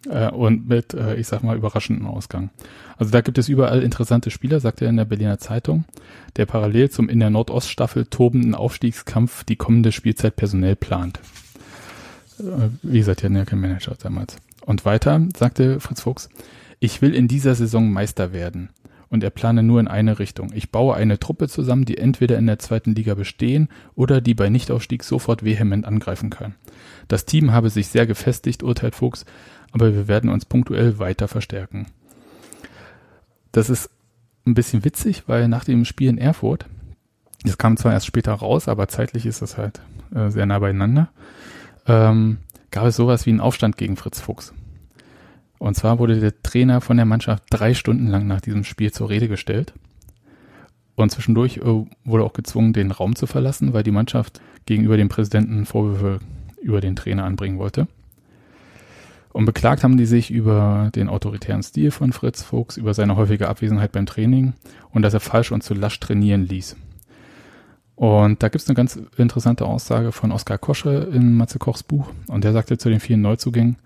[0.09, 2.49] Äh, und mit, äh, ich sag mal, überraschendem Ausgang.
[2.97, 5.85] Also da gibt es überall interessante Spieler, sagt er in der Berliner Zeitung,
[6.35, 11.19] der parallel zum in der Nordoststaffel tobenden Aufstiegskampf die kommende Spielzeit personell plant.
[12.39, 14.37] Äh, wie gesagt, ja kein Manager damals.
[14.65, 16.29] Und weiter sagte Fritz Fuchs,
[16.79, 18.69] ich will in dieser Saison Meister werden
[19.13, 20.51] und er plane nur in eine Richtung.
[20.55, 24.49] Ich baue eine Truppe zusammen, die entweder in der zweiten Liga bestehen oder die bei
[24.49, 26.55] Nichtaufstieg sofort vehement angreifen kann.
[27.07, 29.25] Das Team habe sich sehr gefestigt, urteilt Fuchs,
[29.71, 31.85] aber wir werden uns punktuell weiter verstärken.
[33.51, 33.91] Das ist
[34.47, 36.65] ein bisschen witzig, weil nach dem Spiel in Erfurt,
[37.43, 39.79] das kam zwar erst später raus, aber zeitlich ist das halt
[40.15, 41.09] äh, sehr nah beieinander,
[41.85, 42.39] ähm,
[42.71, 44.55] gab es sowas wie einen Aufstand gegen Fritz Fuchs.
[45.63, 49.09] Und zwar wurde der Trainer von der Mannschaft drei Stunden lang nach diesem Spiel zur
[49.09, 49.71] Rede gestellt.
[50.95, 55.07] Und zwischendurch äh, wurde auch gezwungen, den Raum zu verlassen, weil die Mannschaft gegenüber dem
[55.07, 56.19] Präsidenten Vorwürfe
[56.61, 57.87] über den Trainer anbringen wollte.
[59.31, 63.47] Und beklagt haben die sich über den autoritären Stil von Fritz Fuchs, über seine häufige
[63.47, 64.51] Abwesenheit beim Training
[64.91, 66.75] und dass er falsch und zu lasch trainieren ließ.
[67.95, 72.09] Und da gibt es eine ganz interessante Aussage von Oskar Kosche in Matze Kochs Buch.
[72.27, 73.77] Und der sagte zu den vielen Neuzugängen,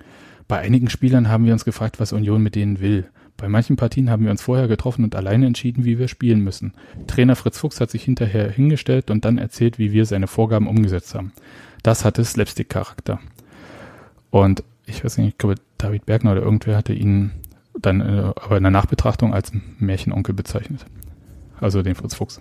[0.47, 3.09] bei einigen Spielern haben wir uns gefragt, was Union mit denen will.
[3.35, 6.73] Bei manchen Partien haben wir uns vorher getroffen und alleine entschieden, wie wir spielen müssen.
[7.05, 11.13] Trainer Fritz Fuchs hat sich hinterher hingestellt und dann erzählt, wie wir seine Vorgaben umgesetzt
[11.13, 11.33] haben.
[11.83, 13.19] Das hatte Slapstick-Charakter.
[14.31, 17.31] Und ich weiß nicht, ich glaube, David Bergner oder irgendwer hatte ihn
[17.79, 20.85] dann äh, aber in der Nachbetrachtung als Märchenonkel bezeichnet.
[21.59, 22.39] Also den Fritz Fuchs.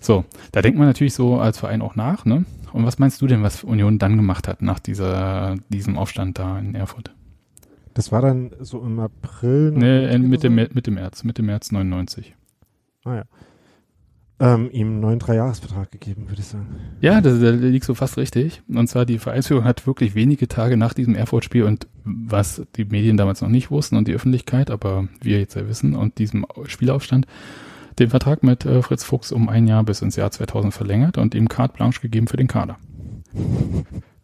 [0.00, 2.44] So, da denkt man natürlich so als Verein auch nach, ne?
[2.74, 6.58] Und was meinst du denn, was Union dann gemacht hat nach dieser, diesem Aufstand da
[6.58, 7.14] in Erfurt?
[7.94, 9.70] Das war dann so im April?
[9.70, 10.50] Nee, Mitte?
[10.50, 12.34] Mitte März, Mitte März 99.
[13.04, 13.24] Ah ja.
[14.40, 16.66] Ähm, ihm einen neuen Dreijahresvertrag gegeben, würde ich sagen.
[17.00, 18.60] Ja, das liegt so fast richtig.
[18.66, 23.16] Und zwar die Vereinsführung hat wirklich wenige Tage nach diesem Erfurt-Spiel und was die Medien
[23.16, 27.28] damals noch nicht wussten und die Öffentlichkeit, aber wir jetzt ja wissen und diesem Spielaufstand,
[27.98, 31.34] den Vertrag mit äh, Fritz Fuchs um ein Jahr bis ins Jahr 2000 verlängert und
[31.34, 32.78] ihm Carte Blanche gegeben für den Kader.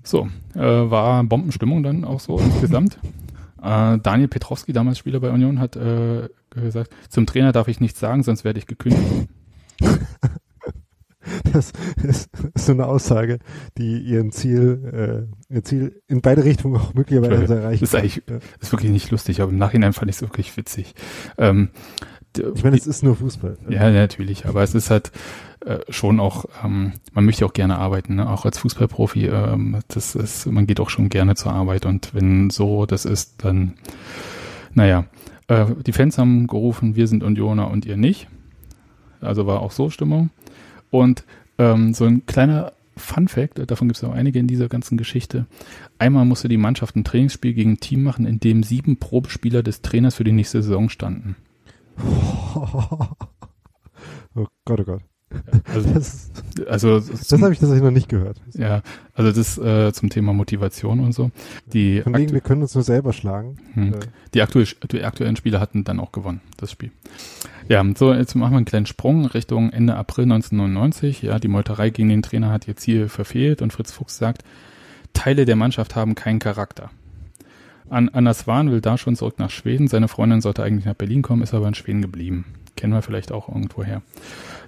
[0.03, 2.99] So, äh, war Bombenstimmung dann auch so insgesamt.
[3.63, 8.01] Äh, Daniel Petrowski, damals Spieler bei Union, hat äh, gesagt, zum Trainer darf ich nichts
[8.01, 9.29] sagen, sonst werde ich gekündigt.
[11.53, 13.39] Das ist so eine Aussage,
[13.77, 17.83] die ihren Ziel, äh, ihr Ziel in beide Richtungen auch möglicherweise erreicht.
[17.83, 18.23] Das ist eigentlich,
[18.61, 20.95] ist wirklich nicht lustig, aber im Nachhinein fand ich es wirklich witzig.
[21.39, 21.71] Ähm,
[22.37, 23.59] ich meine, es ist nur Fußball.
[23.69, 25.11] Ja, natürlich, aber es ist halt
[25.67, 28.31] äh, schon auch, ähm, man möchte auch gerne arbeiten, ne?
[28.31, 32.51] auch als Fußballprofi, ähm, das ist, man geht auch schon gerne zur Arbeit und wenn
[32.51, 33.75] so das ist, dann,
[34.75, 35.07] naja,
[35.49, 38.29] äh, die Fans haben gerufen, wir sind Unioner und ihr nicht.
[39.21, 40.31] Also war auch so Stimmung.
[40.91, 41.25] Und
[41.59, 45.47] ähm, so ein kleiner Fun Fact, davon gibt es auch einige in dieser ganzen Geschichte.
[45.99, 49.83] Einmal musste die Mannschaft ein Trainingsspiel gegen ein Team machen, in dem sieben Probespieler des
[49.83, 51.37] Trainers für die nächste Saison standen.
[54.35, 55.03] Oh Gott, oh Gott.
[55.73, 56.31] Also, das,
[56.69, 58.41] also das habe ich tatsächlich noch nicht gehört.
[58.55, 58.83] Ja,
[59.15, 61.31] also das äh, zum Thema Motivation und so.
[61.73, 63.57] Die Von wegen, wir können uns nur selber schlagen.
[63.75, 63.95] Hm.
[63.95, 64.01] Äh.
[64.35, 66.91] Die, aktuell, die aktuellen Spieler hatten dann auch gewonnen, das Spiel.
[67.69, 71.23] Ja, so, jetzt machen wir einen kleinen Sprung Richtung Ende April 1999.
[71.23, 74.43] Ja, die Meuterei gegen den Trainer hat ihr Ziel verfehlt und Fritz Fuchs sagt,
[75.13, 76.91] Teile der Mannschaft haben keinen Charakter.
[77.91, 79.89] An Anna Swan will da schon zurück nach Schweden.
[79.89, 82.45] Seine Freundin sollte eigentlich nach Berlin kommen, ist aber in Schweden geblieben.
[82.77, 84.03] Kennen wir vielleicht auch irgendwoher.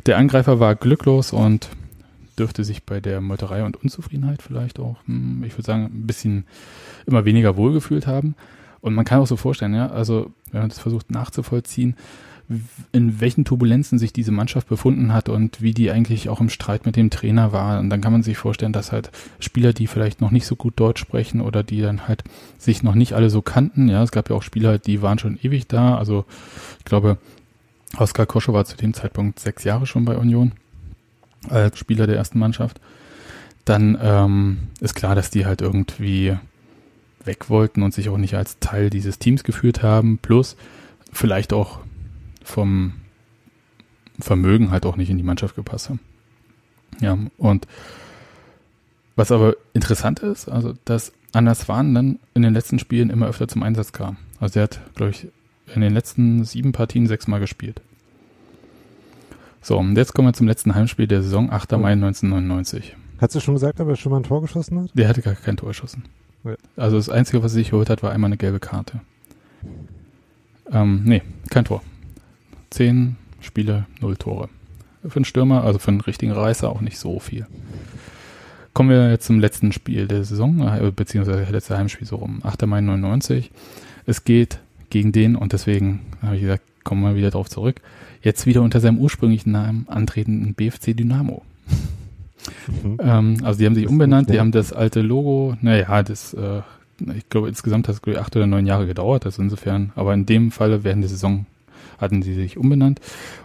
[0.07, 1.69] Der Angreifer war glücklos und
[2.39, 6.47] dürfte sich bei der Meuterei und Unzufriedenheit vielleicht auch, hm, ich würde sagen, ein bisschen
[7.07, 8.35] immer weniger wohlgefühlt haben.
[8.81, 11.97] Und man kann auch so vorstellen, ja, also wenn man das versucht nachzuvollziehen,
[12.93, 16.85] in welchen Turbulenzen sich diese Mannschaft befunden hat und wie die eigentlich auch im Streit
[16.87, 17.81] mit dem Trainer war.
[17.81, 20.75] Und dann kann man sich vorstellen, dass halt Spieler, die vielleicht noch nicht so gut
[20.77, 22.25] Deutsch sprechen oder die dann halt
[22.59, 25.39] sich noch nicht alle so kannten, ja, es gab ja auch Spieler, die waren schon
[25.43, 25.97] ewig da.
[25.97, 26.25] Also
[26.79, 27.19] ich glaube,
[27.97, 30.53] Oskar Kosche war zu dem Zeitpunkt sechs Jahre schon bei Union
[31.49, 32.81] als Spieler der ersten Mannschaft.
[33.65, 36.37] Dann ähm, ist klar, dass die halt irgendwie
[37.25, 40.19] weg wollten und sich auch nicht als Teil dieses Teams geführt haben.
[40.19, 40.57] Plus
[41.13, 41.81] vielleicht auch
[42.45, 42.95] vom
[44.19, 46.01] Vermögen halt auch nicht in die Mannschaft gepasst haben.
[47.01, 47.67] Ja, und
[49.17, 53.49] was aber interessant ist, also dass Anders Wahn dann in den letzten Spielen immer öfter
[53.49, 54.17] zum Einsatz kam.
[54.39, 55.29] Also er hat, glaube ich,
[55.75, 57.81] in den letzten sieben Partien sechsmal gespielt.
[59.63, 61.73] So, und jetzt kommen wir zum letzten Heimspiel der Saison, 8.
[61.73, 62.97] Mai 1999.
[63.19, 64.91] Hast du schon gesagt, ob er schon mal ein Tor geschossen hat?
[64.95, 66.05] Der hatte gar kein Tor geschossen.
[66.45, 66.57] Ja.
[66.77, 69.01] Also das Einzige, was er sich geholt hat, war einmal eine gelbe Karte.
[70.71, 71.83] Ähm, nee, kein Tor.
[72.73, 74.49] Zehn Spiele, null Tore.
[75.07, 77.47] Für einen Stürmer, also für einen richtigen Reißer auch nicht so viel.
[78.73, 82.67] Kommen wir jetzt zum letzten Spiel der Saison, äh, beziehungsweise letzte Heimspiel so rum, 8.
[82.67, 83.51] Mai 99.
[84.07, 87.81] Es geht gegen den und deswegen habe ich gesagt, kommen wir wieder drauf zurück.
[88.23, 91.43] Jetzt wieder unter seinem ursprünglichen Namen antretenden BFC Dynamo.
[92.83, 92.99] Mhm.
[93.03, 96.63] ähm, also die haben sich umbenannt, die haben das alte Logo, naja, das, äh,
[97.15, 100.51] ich glaube insgesamt hat es acht oder neun Jahre gedauert, also insofern, aber in dem
[100.51, 101.47] Falle während der Saison
[102.03, 103.01] hatten sie sich umbenannt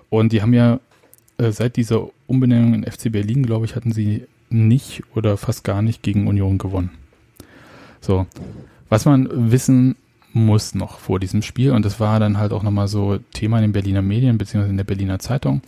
[0.10, 0.82] und die haben ja
[1.38, 5.82] äh, seit dieser Umbenennung in FC Berlin, glaube ich, hatten sie nicht oder fast gar
[5.82, 6.91] nicht gegen Union gewonnen.
[8.02, 8.28] So.
[8.89, 9.96] Was man wissen
[10.38, 11.72] muss noch vor diesem Spiel.
[11.72, 14.78] Und das war dann halt auch nochmal so Thema in den Berliner Medien beziehungsweise in
[14.78, 15.62] der Berliner Zeitung.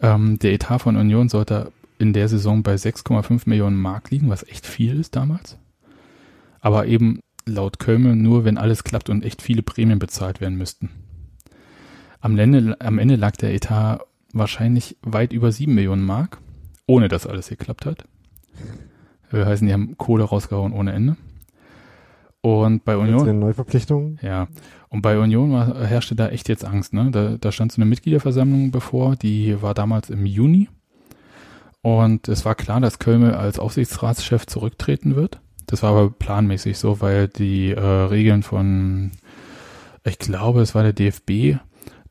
[0.00, 4.46] Ähm, der Etat von Union sollte in der Saison bei 6,5 Millionen Mark liegen, was
[4.46, 5.56] echt viel ist damals.
[6.60, 10.90] Aber eben laut Kölme nur, wenn alles klappt und echt viele Prämien bezahlt werden müssten.
[12.24, 13.98] Am Ende, am Ende lag der Etat
[14.32, 16.38] wahrscheinlich weit über 7 Millionen Mark,
[16.86, 18.06] ohne dass alles geklappt hat.
[19.30, 21.18] Wir heißen, die haben Kohle rausgehauen ohne Ende.
[22.40, 23.26] Und bei Union.
[23.26, 24.18] Jetzt Neuverpflichtung.
[24.22, 24.48] Ja.
[24.88, 27.10] Und bei Union war, herrschte da echt jetzt Angst, ne?
[27.10, 30.70] Da, da stand so eine Mitgliederversammlung bevor, die war damals im Juni.
[31.82, 35.40] Und es war klar, dass Kölmel als Aufsichtsratschef zurücktreten wird.
[35.66, 39.10] Das war aber planmäßig so, weil die äh, Regeln von,
[40.04, 41.58] ich glaube, es war der DFB,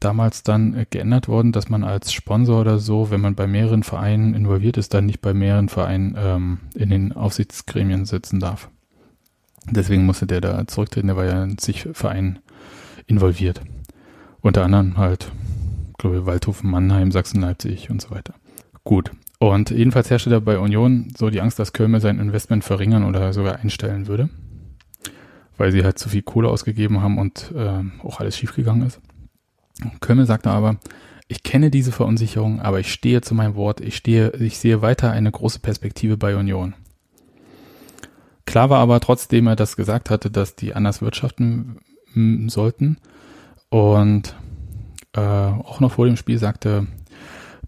[0.04, 3.84] damals dann äh, geändert worden, dass man als Sponsor oder so, wenn man bei mehreren
[3.84, 8.70] Vereinen involviert ist, dann nicht bei mehreren Vereinen ähm, in den Aufsichtsgremien sitzen darf.
[9.70, 12.40] Deswegen musste der da zurücktreten, der war ja in sich Verein
[13.08, 13.62] involviert.
[14.42, 15.32] Unter anderem halt,
[15.98, 18.34] glaube ich, Waldhofen, Mannheim, Sachsen, Leipzig und so weiter.
[18.84, 19.12] Gut.
[19.40, 23.32] Und jedenfalls herrschte da bei Union so die Angst, dass Köln sein Investment verringern oder
[23.34, 24.30] sogar einstellen würde.
[25.58, 29.00] weil sie halt zu viel Kohle ausgegeben haben und äh, auch alles schiefgegangen ist.
[30.02, 30.78] Kömmel sagte aber,
[31.28, 35.12] ich kenne diese Verunsicherung, aber ich stehe zu meinem Wort, ich stehe, ich sehe weiter
[35.12, 36.76] eine große Perspektive bei Union.
[38.46, 41.80] Klar war aber trotzdem er das gesagt hatte, dass die anders wirtschaften
[42.48, 42.98] sollten.
[43.70, 44.36] Und
[45.14, 46.88] äh, auch noch vor dem Spiel sagte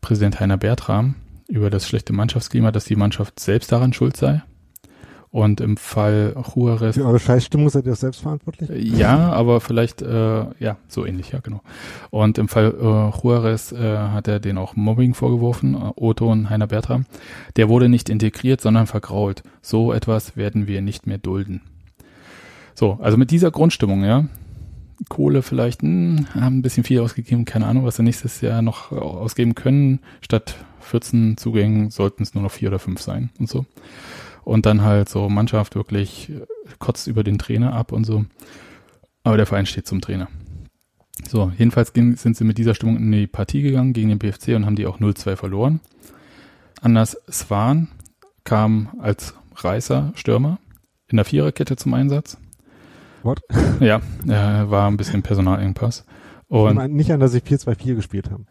[0.01, 1.15] Präsident Heiner Bertram
[1.47, 4.43] über das schlechte Mannschaftsklima, dass die Mannschaft selbst daran schuld sei.
[5.36, 6.95] Und im Fall Juarez.
[6.95, 8.69] Für eure Scheißstimmung seid ihr selbst verantwortlich?
[8.98, 11.60] Ja, aber vielleicht, äh, ja, so ähnlich, ja, genau.
[12.10, 16.50] Und im Fall äh, Juarez äh, hat er den auch Mobbing vorgeworfen, äh, Otto und
[16.50, 17.06] Heiner Bertram.
[17.58, 19.43] Der wurde nicht integriert, sondern vergrault.
[19.62, 21.60] So etwas werden wir nicht mehr dulden.
[22.74, 24.24] So, also mit dieser Grundstimmung, ja.
[25.10, 28.93] Kohle vielleicht, hm, haben ein bisschen viel ausgegeben, keine Ahnung, was sie nächstes Jahr noch
[28.93, 30.00] ausgeben können.
[30.21, 33.65] Statt 14 Zugängen sollten es nur noch vier oder fünf sein und so
[34.45, 36.31] und dann halt so Mannschaft wirklich
[36.79, 38.25] kotzt über den Trainer ab und so.
[39.23, 40.29] Aber der Verein steht zum Trainer.
[41.27, 44.49] So, jedenfalls ging, sind sie mit dieser Stimmung in die Partie gegangen gegen den BFC
[44.49, 45.79] und haben die auch 0-2 verloren.
[46.81, 47.88] Anders Swan
[48.43, 50.60] kam als Reißer Stürmer
[51.08, 52.38] in der Viererkette zum Einsatz.
[53.23, 53.41] What?
[53.79, 56.05] Ja, äh, war ein bisschen Personalengpass.
[56.47, 58.45] Und ich nicht an, dass sie 4-2-4 gespielt haben.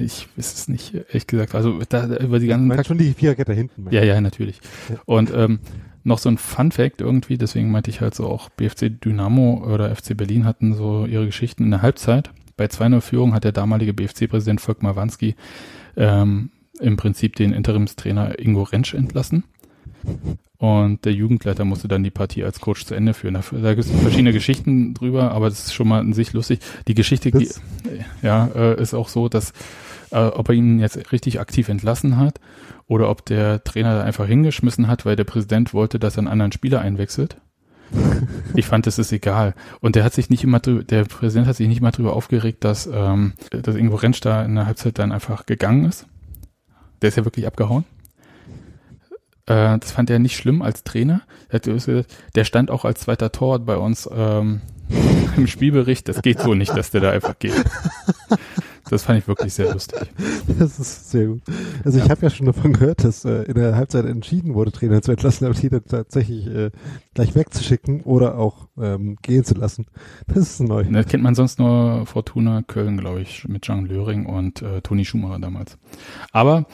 [0.00, 1.54] Ich weiß es nicht, ehrlich gesagt.
[1.54, 2.68] Also da, über die ganzen.
[2.68, 3.86] Meinst schon die Viererkette hinten?
[3.90, 4.60] Ja, ja, natürlich.
[4.88, 4.96] Ja.
[5.04, 5.60] Und ähm,
[6.04, 9.94] noch so ein Fun Fact irgendwie, deswegen meinte ich halt so auch BFC Dynamo oder
[9.94, 12.30] FC Berlin hatten so ihre Geschichten in der Halbzeit.
[12.56, 15.34] Bei 2-0 Führung hat der damalige BFC-Präsident Volkmar Wanski
[15.96, 19.44] ähm, im Prinzip den Interimstrainer Ingo Rentsch entlassen.
[20.58, 23.34] Und der Jugendleiter musste dann die Partie als Coach zu Ende führen.
[23.34, 26.60] Da, gibt es verschiedene Geschichten drüber, aber das ist schon mal in sich lustig.
[26.86, 27.48] Die Geschichte die,
[28.20, 29.54] ja, äh, ist auch so, dass
[30.10, 32.40] äh, ob er ihn jetzt richtig aktiv entlassen hat
[32.86, 36.28] oder ob der Trainer da einfach hingeschmissen hat, weil der Präsident wollte, dass er einen
[36.28, 37.38] anderen Spieler einwechselt.
[38.54, 39.54] ich fand, es ist egal.
[39.80, 42.64] Und der hat sich nicht immer drüber, der Präsident hat sich nicht mal drüber aufgeregt,
[42.64, 46.06] dass, ähm, dass Ingo Rentsch da in der Halbzeit dann einfach gegangen ist.
[47.02, 47.84] Der ist ja wirklich abgehauen.
[49.50, 51.22] Äh, das fand er nicht schlimm als Trainer.
[51.52, 54.60] Der stand auch als zweiter Torwart bei uns ähm,
[55.36, 56.08] im Spielbericht.
[56.08, 57.64] Das geht so nicht, dass der da einfach geht.
[58.90, 60.00] Das fand ich wirklich sehr lustig.
[60.58, 61.42] Das ist sehr gut.
[61.84, 62.04] Also ja.
[62.04, 65.12] ich habe ja schon davon gehört, dass äh, in der Halbzeit entschieden wurde, Trainer zu
[65.12, 66.70] entlassen, aber die dann tatsächlich äh,
[67.14, 69.86] gleich wegzuschicken oder auch ähm, gehen zu lassen.
[70.26, 70.82] Das ist neu.
[70.90, 75.04] Das kennt man sonst nur Fortuna Köln, glaube ich, mit Jean Löring und äh, Toni
[75.04, 75.78] Schumacher damals.
[76.32, 76.66] Aber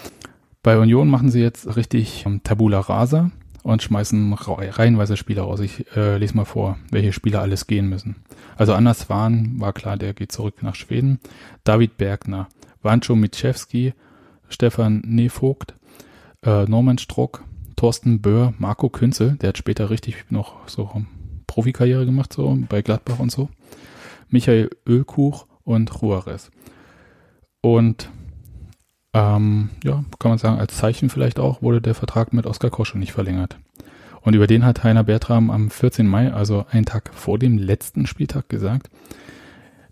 [0.66, 3.30] bei Union machen sie jetzt richtig ähm, Tabula Rasa
[3.62, 5.60] und schmeißen reihenweise Spieler raus.
[5.60, 8.16] Ich äh, lese mal vor, welche Spieler alles gehen müssen.
[8.56, 11.20] Also Anna Swan war klar, der geht zurück nach Schweden.
[11.62, 12.48] David Bergner,
[12.82, 13.94] Wancho Mitschewski,
[14.48, 15.72] Stefan Nevogt,
[16.42, 17.44] äh, Norman Strock,
[17.76, 20.90] Thorsten Böhr, Marco Künzel, der hat später richtig noch so
[21.46, 23.48] Profikarriere gemacht, so bei Gladbach und so.
[24.30, 26.50] Michael Ölkuch und Juarez.
[27.60, 28.10] Und
[29.16, 32.98] ähm, ja, kann man sagen, als Zeichen vielleicht auch, wurde der Vertrag mit Oskar Kosche
[32.98, 33.56] nicht verlängert.
[34.20, 36.06] Und über den hat Heiner Bertram am 14.
[36.06, 38.90] Mai, also einen Tag vor dem letzten Spieltag, gesagt,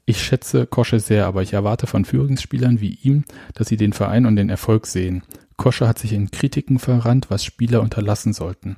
[0.05, 4.27] ich schätze Kosche sehr, aber ich erwarte von Führungsspielern wie ihm, dass sie den Verein
[4.27, 5.23] und den Erfolg sehen.
[5.57, 8.77] Kosche hat sich in Kritiken verrannt, was Spieler unterlassen sollten.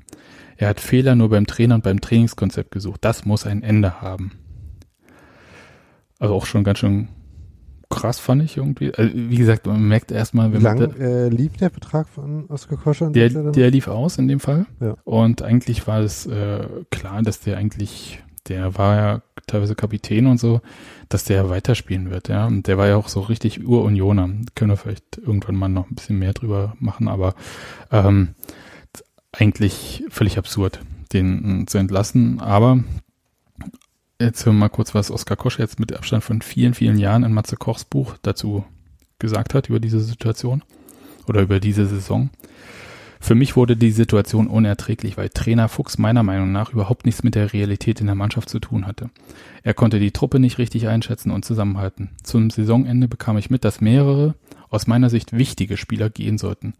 [0.56, 3.00] Er hat Fehler nur beim Trainer und beim Trainingskonzept gesucht.
[3.00, 4.38] Das muss ein Ende haben.
[6.20, 7.08] Also auch schon ganz schön
[7.90, 8.92] krass, fand ich irgendwie.
[8.94, 11.00] Also, wie gesagt, man merkt erstmal, wenn lang, man.
[11.00, 13.10] Äh, lief der Vertrag von Oskar Koscher?
[13.10, 14.66] Der, der lief aus in dem Fall.
[14.80, 14.96] Ja.
[15.04, 20.38] Und eigentlich war es äh, klar, dass der eigentlich, der war ja teilweise Kapitän und
[20.38, 20.60] so,
[21.08, 22.46] dass der weiterspielen wird, ja.
[22.46, 24.30] Und der war ja auch so richtig Ur-Unioner.
[24.54, 27.34] Können wir vielleicht irgendwann mal noch ein bisschen mehr drüber machen, aber
[27.92, 28.34] ähm,
[29.32, 30.80] eigentlich völlig absurd,
[31.12, 32.40] den zu entlassen.
[32.40, 32.80] Aber
[34.18, 37.22] Jetzt hören wir mal kurz, was Oskar Kosch jetzt mit Abstand von vielen, vielen Jahren
[37.22, 38.64] in Matze Kochs Buch dazu
[39.18, 40.62] gesagt hat über diese Situation
[41.28, 42.30] oder über diese Saison.
[43.20, 47.34] Für mich wurde die Situation unerträglich, weil Trainer Fuchs meiner Meinung nach überhaupt nichts mit
[47.34, 49.10] der Realität in der Mannschaft zu tun hatte.
[49.62, 52.08] Er konnte die Truppe nicht richtig einschätzen und zusammenhalten.
[52.22, 54.34] Zum Saisonende bekam ich mit, dass mehrere,
[54.70, 56.72] aus meiner Sicht wichtige Spieler gehen sollten.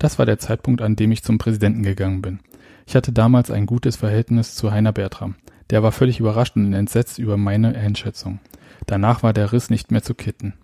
[0.00, 2.40] Das war der Zeitpunkt, an dem ich zum Präsidenten gegangen bin.
[2.84, 5.36] Ich hatte damals ein gutes Verhältnis zu Heiner Bertram.
[5.70, 8.40] Der war völlig überrascht und entsetzt über meine Einschätzung.
[8.86, 10.54] Danach war der Riss nicht mehr zu kitten.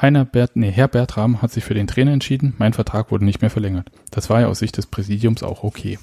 [0.00, 3.40] Heiner Bert, nee, Herr Bertram hat sich für den Trainer entschieden, mein Vertrag wurde nicht
[3.40, 3.90] mehr verlängert.
[4.10, 5.98] Das war ja aus Sicht des Präsidiums auch okay.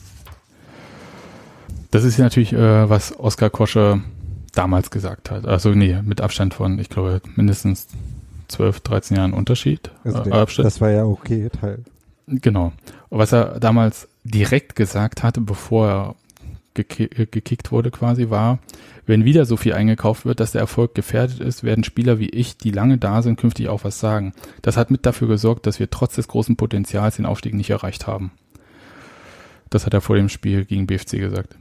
[1.92, 4.02] Das ist ja natürlich, äh, was Oskar Kosche
[4.54, 5.46] damals gesagt hat.
[5.46, 7.88] Also nee, mit Abstand von, ich glaube, mindestens
[8.48, 9.92] 12, 13 Jahren Unterschied.
[10.04, 11.84] Also äh, der, das war ja okay Teil.
[12.28, 12.74] Genau.
[13.10, 16.14] Was er damals direkt gesagt hatte, bevor er äh,
[16.74, 18.60] gekickt wurde quasi, war,
[19.06, 22.58] wenn wieder so viel eingekauft wird, dass der Erfolg gefährdet ist, werden Spieler wie ich,
[22.58, 24.34] die lange da sind, künftig auch was sagen.
[24.62, 28.08] Das hat mit dafür gesorgt, dass wir trotz des großen Potenzials den Aufstieg nicht erreicht
[28.08, 28.32] haben.
[29.70, 31.56] Das hat er vor dem Spiel gegen BFC gesagt.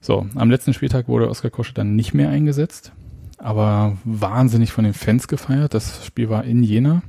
[0.00, 2.92] So, am letzten Spieltag wurde Oskar Kosche dann nicht mehr eingesetzt,
[3.38, 5.72] aber wahnsinnig von den Fans gefeiert.
[5.74, 7.02] Das Spiel war in Jena.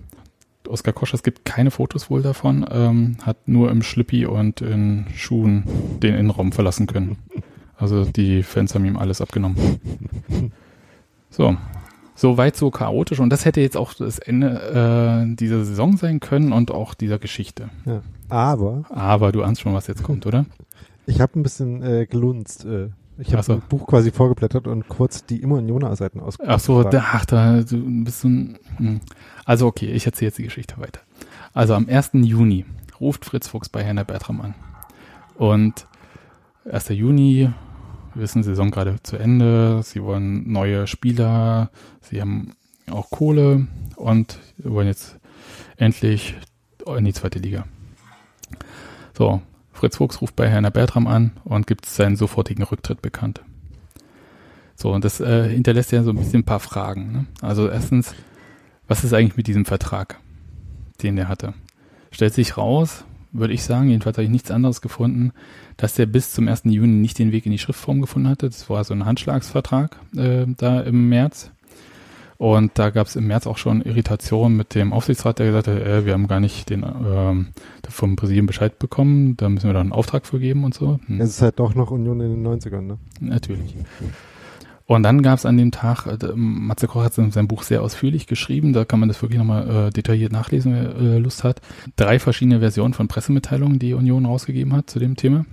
[0.67, 5.05] Oskar Kosche, es gibt keine Fotos wohl davon, ähm, hat nur im Schlippi und in
[5.15, 5.63] Schuhen
[6.01, 7.17] den Innenraum verlassen können.
[7.77, 9.57] Also die Fans haben ihm alles abgenommen.
[11.29, 11.57] So,
[12.15, 16.21] so weit so chaotisch und das hätte jetzt auch das Ende äh, dieser Saison sein
[16.21, 17.69] können und auch dieser Geschichte.
[17.85, 18.01] Ja.
[18.29, 18.83] Aber.
[18.89, 20.45] Aber du ahnst schon, was jetzt kommt, oder?
[21.05, 22.65] Ich habe ein bisschen äh, gelunzt.
[22.65, 22.89] Äh.
[23.17, 23.53] Ich habe so.
[23.53, 26.53] ein Buch quasi vorgeblättert und kurz die immer Jona-Seiten ausgesucht.
[26.53, 28.59] Ach so, da, ach, da du bist so ein.
[28.77, 28.99] hm.
[29.45, 31.01] Also okay, ich erzähle jetzt die Geschichte weiter.
[31.53, 32.11] Also am 1.
[32.13, 32.65] Juni
[32.99, 34.55] ruft Fritz Fuchs bei Herrn Bertram an.
[35.35, 35.87] Und
[36.69, 36.89] 1.
[36.89, 37.49] Juni,
[38.13, 41.69] wir wissen, Saison gerade zu Ende, sie wollen neue Spieler,
[42.01, 42.55] sie haben
[42.89, 45.17] auch Kohle und wollen jetzt
[45.77, 46.35] endlich
[46.85, 47.65] in die zweite Liga.
[49.17, 49.41] So,
[49.75, 53.41] Fritz Fuchs ruft bei Herrn Bertram an und gibt seinen sofortigen Rücktritt bekannt.
[54.75, 57.11] So, und das äh, hinterlässt ja so ein bisschen ein paar Fragen.
[57.11, 57.25] Ne?
[57.41, 58.15] Also erstens,
[58.87, 60.19] was ist eigentlich mit diesem Vertrag,
[61.03, 61.53] den der hatte?
[62.11, 65.33] Stellt sich raus, würde ich sagen, jedenfalls habe ich nichts anderes gefunden,
[65.77, 66.63] dass der bis zum 1.
[66.65, 68.47] Juni nicht den Weg in die Schriftform gefunden hatte.
[68.47, 71.51] Das war so ein Handschlagsvertrag äh, da im März.
[72.37, 75.77] Und da gab es im März auch schon Irritationen mit dem Aufsichtsrat, der gesagt hat,
[75.77, 77.47] äh, wir haben gar nicht den ähm,
[77.89, 80.99] vom Präsidium Bescheid bekommen, da müssen wir dann einen Auftrag für geben und so.
[81.05, 81.21] Hm.
[81.21, 82.97] Es ist halt doch noch Union in den 90ern, ne?
[83.21, 83.75] Natürlich.
[84.87, 87.81] Und dann gab es an dem Tag, äh, Matze Koch hat in seinem Buch sehr
[87.81, 91.61] ausführlich geschrieben, da kann man das wirklich nochmal äh, detailliert nachlesen, wer äh, Lust hat.
[91.95, 95.45] Drei verschiedene Versionen von Pressemitteilungen, die Union rausgegeben hat zu dem Thema.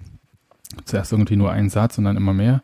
[0.85, 2.63] Zuerst irgendwie nur einen Satz und dann immer mehr.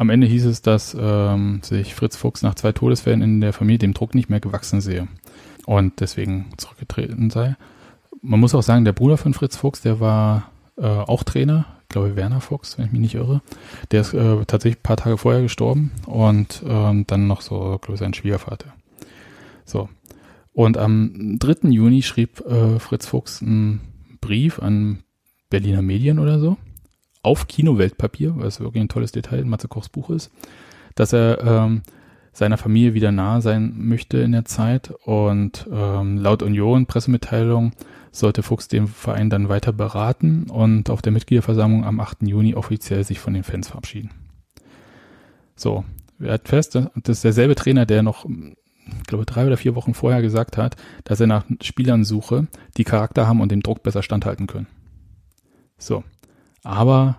[0.00, 3.80] Am Ende hieß es, dass ähm, sich Fritz Fuchs nach zwei Todesfällen in der Familie
[3.80, 5.08] dem Druck nicht mehr gewachsen sehe
[5.66, 7.54] und deswegen zurückgetreten sei.
[8.22, 11.88] Man muss auch sagen, der Bruder von Fritz Fuchs, der war äh, auch Trainer, ich
[11.90, 13.42] glaube Werner Fuchs, wenn ich mich nicht irre.
[13.90, 17.92] Der ist äh, tatsächlich ein paar Tage vorher gestorben und ähm, dann noch so, glaube
[17.92, 18.72] ich, sein Schwiegervater.
[19.66, 19.90] So.
[20.54, 21.68] Und am 3.
[21.68, 23.82] Juni schrieb äh, Fritz Fuchs einen
[24.22, 25.00] Brief an
[25.50, 26.56] Berliner Medien oder so
[27.22, 30.30] auf Kinoweltpapier, was wirklich ein tolles Detail in Matze Kochs Buch ist,
[30.94, 31.82] dass er ähm,
[32.32, 37.72] seiner Familie wieder nahe sein möchte in der Zeit und ähm, laut Union Pressemitteilung
[38.12, 42.22] sollte Fuchs den Verein dann weiter beraten und auf der Mitgliederversammlung am 8.
[42.22, 44.10] Juni offiziell sich von den Fans verabschieden.
[45.54, 45.84] So,
[46.18, 49.94] er hat fest, das ist derselbe Trainer, der noch, ich glaube, drei oder vier Wochen
[49.94, 52.46] vorher gesagt hat, dass er nach Spielern suche,
[52.76, 54.66] die Charakter haben und dem Druck besser standhalten können.
[55.78, 56.02] So,
[56.62, 57.18] aber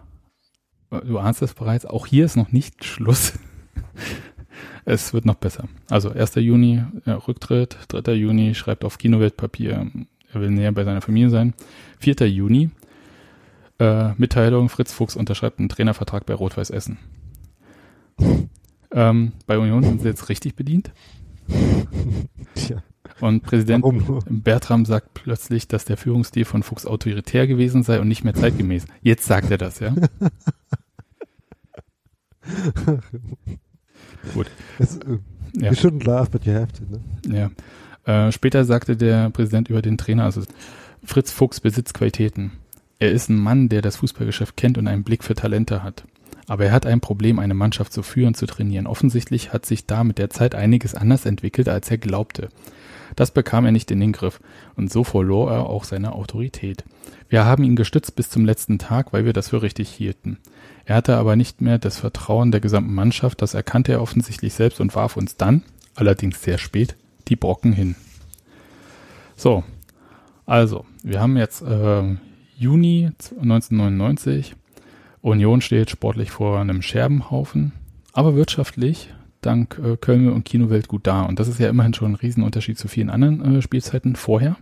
[0.89, 3.33] du ahnst es bereits, auch hier ist noch nicht Schluss.
[4.85, 5.65] es wird noch besser.
[5.89, 6.35] Also 1.
[6.35, 8.13] Juni äh, Rücktritt, 3.
[8.13, 9.89] Juni schreibt auf Kinoweltpapier,
[10.33, 11.53] er will näher bei seiner Familie sein.
[11.99, 12.27] 4.
[12.27, 12.71] Juni
[13.79, 16.97] äh, Mitteilung, Fritz Fuchs unterschreibt einen Trainervertrag bei Rot-Weiß Essen.
[18.93, 20.91] Ähm, bei Union sind sie jetzt richtig bedient.
[22.55, 22.83] Tja.
[23.21, 24.19] Und Präsident Warum?
[24.29, 28.85] Bertram sagt plötzlich, dass der Führungsstil von Fuchs autoritär gewesen sei und nicht mehr zeitgemäß.
[29.01, 29.95] Jetzt sagt er das, ja?
[34.33, 34.47] Gut.
[34.79, 35.19] Es, äh,
[35.53, 35.71] Ja.
[35.71, 36.83] You shouldn't laugh, but you have to,
[37.29, 37.51] ne?
[38.05, 38.27] Ja.
[38.27, 40.41] Äh, später sagte der Präsident über den Trainer, also
[41.03, 42.51] Fritz Fuchs besitzt Qualitäten.
[42.99, 46.05] Er ist ein Mann, der das Fußballgeschäft kennt und einen Blick für Talente hat.
[46.47, 48.87] Aber er hat ein Problem, eine Mannschaft zu führen, zu trainieren.
[48.87, 52.49] Offensichtlich hat sich da mit der Zeit einiges anders entwickelt, als er glaubte.
[53.15, 54.39] Das bekam er nicht in den Griff
[54.75, 56.83] und so verlor er auch seine Autorität.
[57.29, 60.37] Wir haben ihn gestützt bis zum letzten Tag, weil wir das für richtig hielten.
[60.85, 64.81] Er hatte aber nicht mehr das Vertrauen der gesamten Mannschaft, das erkannte er offensichtlich selbst
[64.81, 65.63] und warf uns dann,
[65.95, 66.95] allerdings sehr spät,
[67.27, 67.95] die Brocken hin.
[69.35, 69.63] So,
[70.45, 72.03] also, wir haben jetzt äh,
[72.57, 74.55] Juni 1999.
[75.21, 77.71] Union steht sportlich vor einem Scherbenhaufen,
[78.13, 81.23] aber wirtschaftlich dank äh, Köln und Kinowelt gut da.
[81.23, 84.57] Und das ist ja immerhin schon ein Riesenunterschied zu vielen anderen äh, Spielzeiten vorher.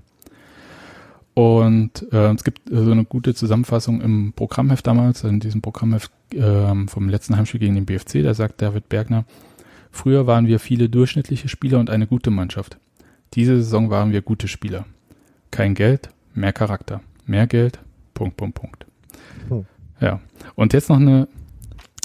[1.33, 6.11] Und äh, es gibt äh, so eine gute Zusammenfassung im Programmheft damals, in diesem Programmheft
[6.33, 9.25] äh, vom letzten Heimspiel gegen den BFC, da sagt David Bergner,
[9.91, 12.77] früher waren wir viele durchschnittliche Spieler und eine gute Mannschaft.
[13.35, 14.85] Diese Saison waren wir gute Spieler.
[15.51, 17.01] Kein Geld, mehr Charakter.
[17.25, 17.79] Mehr Geld,
[18.13, 18.85] Punkt, Punkt, Punkt.
[19.47, 19.65] Hm.
[20.01, 20.19] Ja.
[20.55, 21.27] Und jetzt noch eine,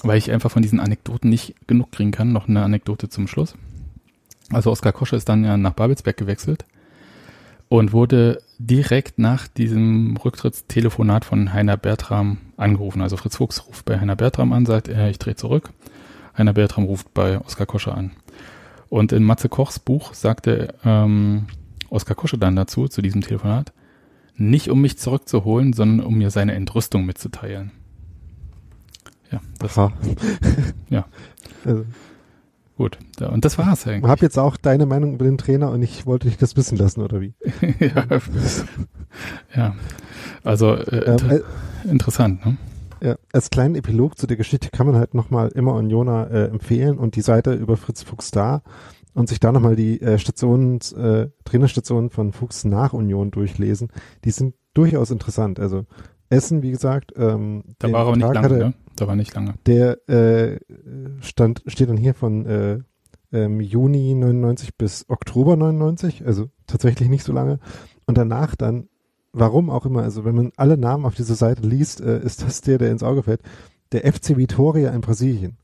[0.04, 3.54] weil ich einfach von diesen Anekdoten nicht genug kriegen kann, noch eine Anekdote zum Schluss.
[4.50, 6.64] Also Oskar Kosche ist dann ja nach Babelsberg gewechselt
[7.68, 13.02] und wurde direkt nach diesem Rücktrittstelefonat von Heiner Bertram angerufen.
[13.02, 15.70] Also Fritz Fuchs ruft bei Heiner Bertram an, sagt, äh, ich drehe zurück.
[16.36, 18.12] Heiner Bertram ruft bei Oskar Kosche an.
[18.90, 21.46] Und in Matze Kochs Buch sagte ähm,
[21.88, 23.72] Oskar Kosche dann dazu, zu diesem Telefonat,
[24.36, 27.72] nicht um mich zurückzuholen, sondern um mir seine Entrüstung mitzuteilen.
[29.34, 29.76] Ja, das,
[30.90, 31.04] ja,
[31.64, 31.84] Also,
[32.76, 32.98] gut.
[33.20, 34.10] Und das war's ich eigentlich.
[34.10, 37.00] habe jetzt auch deine Meinung über den Trainer und ich wollte dich das wissen lassen,
[37.02, 37.34] oder wie?
[37.80, 38.04] ja.
[39.54, 39.74] ja,
[40.42, 41.42] also äh, Ähm, inter äh,
[41.88, 42.56] interessant, ne?
[43.02, 46.96] Ja, als kleinen Epilog zu der Geschichte kann man halt nochmal immer Uniona äh, empfehlen
[46.98, 48.62] und die Seite über Fritz Fuchs da
[49.12, 53.88] und sich da nochmal die äh, Stationen, äh, Trainerstationen von Fuchs nach Union durchlesen.
[54.24, 55.60] Die sind durchaus interessant.
[55.60, 55.84] Also
[56.30, 58.74] Essen, wie gesagt, ähm, Da war aber nicht er- ne?
[58.96, 59.54] Da war nicht lange.
[59.66, 60.60] Der äh,
[61.20, 62.78] stand, steht dann hier von äh,
[63.32, 67.58] ähm, Juni 99 bis Oktober 99, also tatsächlich nicht so lange.
[68.06, 68.88] Und danach dann,
[69.32, 72.60] warum auch immer, also wenn man alle Namen auf dieser Seite liest, äh, ist das
[72.60, 73.42] der, der ins Auge fällt,
[73.92, 75.58] der FC Vitoria in Brasilien.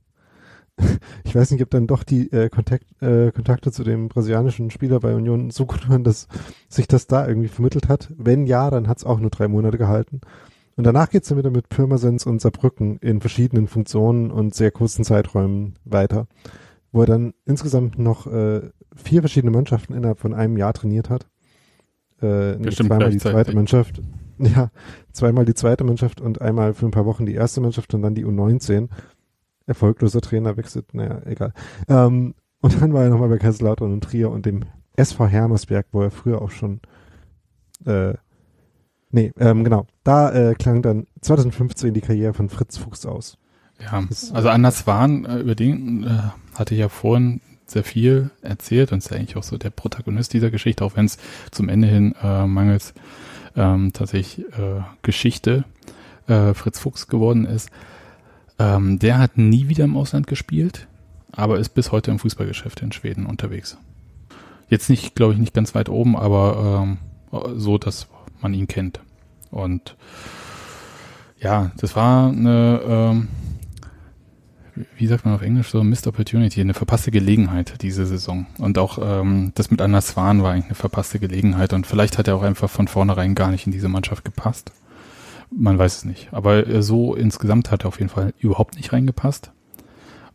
[1.24, 4.98] Ich weiß nicht, ob dann doch die äh, Kontakt, äh, Kontakte zu dem brasilianischen Spieler
[4.98, 6.26] bei Union so gut waren, dass
[6.68, 8.10] sich das da irgendwie vermittelt hat.
[8.16, 10.22] Wenn ja, dann hat es auch nur drei Monate gehalten.
[10.76, 15.04] Und danach geht's dann wieder mit Pirmasens und Saarbrücken in verschiedenen Funktionen und sehr kurzen
[15.04, 16.26] Zeiträumen weiter,
[16.92, 18.62] wo er dann insgesamt noch äh,
[18.94, 21.26] vier verschiedene Mannschaften innerhalb von einem Jahr trainiert hat.
[22.22, 24.00] Äh, zweimal die zweite Mannschaft.
[24.42, 24.70] Ja,
[25.12, 28.14] zweimal die zweite Mannschaft und einmal für ein paar Wochen die erste Mannschaft und dann
[28.14, 28.88] die U19.
[29.66, 31.52] Erfolgloser Trainer wechselt, naja, egal.
[31.88, 34.64] Ähm, und dann war er nochmal bei Kaiserslautern und Trier und dem
[34.96, 36.80] SV Hermersberg, wo er früher auch schon
[37.84, 38.14] äh,
[39.10, 39.86] Nee, ähm, genau.
[40.04, 43.36] Da äh, klang dann 2015 die Karriere von Fritz Fuchs aus.
[43.80, 46.08] Ja, Das- also Anders Wahn, äh, über den äh,
[46.58, 50.32] hatte ich ja vorhin sehr viel erzählt und ist ja eigentlich auch so der Protagonist
[50.32, 51.18] dieser Geschichte, auch wenn es
[51.50, 52.94] zum Ende hin äh, mangels
[53.56, 55.64] ähm, tatsächlich äh, Geschichte
[56.26, 57.70] äh, Fritz Fuchs geworden ist.
[58.58, 60.86] Ähm, der hat nie wieder im Ausland gespielt,
[61.32, 63.76] aber ist bis heute im Fußballgeschäft in Schweden unterwegs.
[64.68, 66.98] Jetzt nicht, glaube ich, nicht ganz weit oben, aber ähm,
[67.56, 68.08] so, dass
[68.42, 69.00] man ihn kennt.
[69.50, 69.96] Und
[71.38, 73.28] ja, das war eine, ähm,
[74.96, 78.46] wie sagt man auf Englisch, so Missed Opportunity, eine verpasste Gelegenheit diese Saison.
[78.58, 81.72] Und auch ähm, das mit Anders Swan war eigentlich eine verpasste Gelegenheit.
[81.72, 84.72] Und vielleicht hat er auch einfach von vornherein gar nicht in diese Mannschaft gepasst.
[85.50, 86.28] Man weiß es nicht.
[86.32, 89.50] Aber äh, so insgesamt hat er auf jeden Fall überhaupt nicht reingepasst.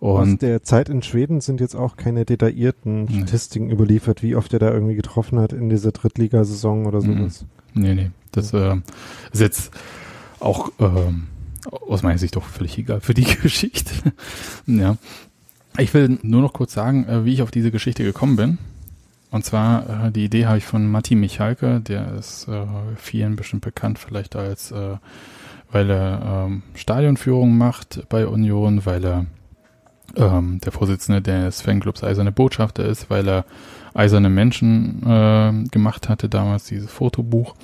[0.01, 3.17] Aus Und der Zeit in Schweden sind jetzt auch keine detaillierten Nee.
[3.19, 7.17] Statistiken überliefert, wie oft er da irgendwie getroffen hat in dieser Drittligasaison oder Mhm.
[7.19, 7.45] sowas.
[7.75, 8.11] Nee, nee.
[8.31, 8.75] Das äh,
[9.31, 9.71] ist jetzt
[10.39, 11.27] auch ähm,
[11.87, 14.13] aus meiner Sicht doch völlig egal für die Geschichte.
[14.65, 14.97] ja.
[15.77, 18.57] Ich will nur noch kurz sagen, äh, wie ich auf diese Geschichte gekommen bin.
[19.29, 22.65] Und zwar, äh, die Idee habe ich von Matti Michalke, der ist äh,
[22.95, 24.95] vielen bestimmt bekannt, vielleicht als, äh,
[25.71, 29.25] weil er ähm, Stadionführung macht bei Union, weil er
[30.15, 33.45] ähm, der Vorsitzende des Fanclubs Eiserne Botschafter ist, weil er
[33.95, 37.55] Eiserne Menschen äh, gemacht hatte, damals dieses Fotobuch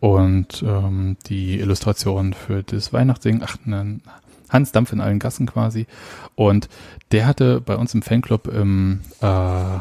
[0.00, 4.00] und ähm, die Illustration für das Weihnachtssingen, ach, ne,
[4.48, 5.86] Hans Dampf in allen Gassen quasi.
[6.34, 6.68] Und
[7.10, 9.78] der hatte bei uns im Fanclub im äh,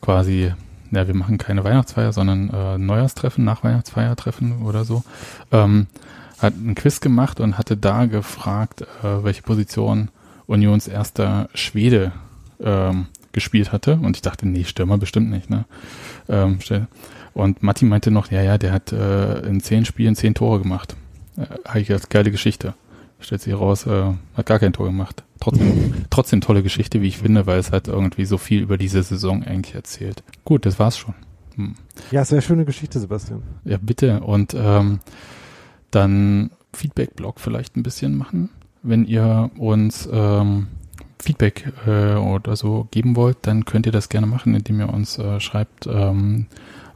[0.00, 0.52] quasi,
[0.90, 5.04] ja, wir machen keine Weihnachtsfeier, sondern äh, Neujahrstreffen, Nachweihnachtsfeiertreffen oder so,
[5.52, 5.86] ähm,
[6.38, 10.08] hat einen Quiz gemacht und hatte da gefragt, äh, welche Position
[10.46, 12.12] Unions erster Schwede
[12.60, 13.94] ähm, gespielt hatte.
[13.94, 15.64] Und ich dachte, nee, Stürmer bestimmt nicht, ne?
[16.28, 16.58] Ähm,
[17.34, 20.96] und Matti meinte noch, ja, ja, der hat äh, in zehn Spielen zehn Tore gemacht.
[21.36, 22.74] Äh, habe ich gedacht, geile Geschichte.
[23.20, 25.24] Stellt sich raus, äh, hat gar kein Tor gemacht.
[25.40, 29.02] Trotzdem, trotzdem tolle Geschichte, wie ich finde, weil es halt irgendwie so viel über diese
[29.02, 30.22] Saison eigentlich erzählt.
[30.44, 31.14] Gut, das war's schon.
[31.56, 31.74] Hm.
[32.10, 33.42] Ja, sehr schöne Geschichte, Sebastian.
[33.64, 34.20] Ja, bitte.
[34.20, 35.00] Und ähm,
[35.90, 38.50] dann Feedback-Blog vielleicht ein bisschen machen.
[38.82, 40.68] Wenn ihr uns ähm,
[41.20, 45.18] Feedback äh, oder so geben wollt, dann könnt ihr das gerne machen, indem ihr uns
[45.18, 46.46] äh, schreibt ähm,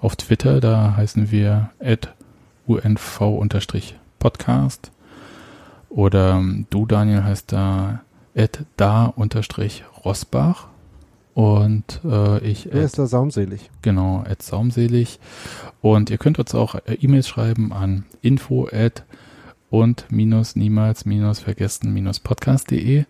[0.01, 0.61] auf Twitter.
[0.61, 1.71] Da heißen wir
[2.67, 3.83] unv-podcast.
[5.89, 8.01] Oder ähm, du, Daniel, heißt da
[8.77, 10.69] da-rosbach.
[11.35, 13.71] Und äh, ich Er ist da saumselig.
[13.81, 15.19] Genau, at saumselig.
[15.81, 19.05] Und ihr könnt uns auch äh, E-Mails schreiben an info at
[19.71, 23.07] und minus niemals minus vergessen minus podcast.de.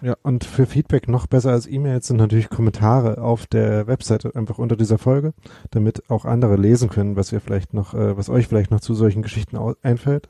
[0.00, 4.58] Ja, und für Feedback noch besser als E-Mails sind natürlich Kommentare auf der Webseite einfach
[4.58, 5.34] unter dieser Folge,
[5.70, 8.94] damit auch andere lesen können, was ihr vielleicht noch, äh, was euch vielleicht noch zu
[8.94, 10.28] solchen Geschichten einfällt.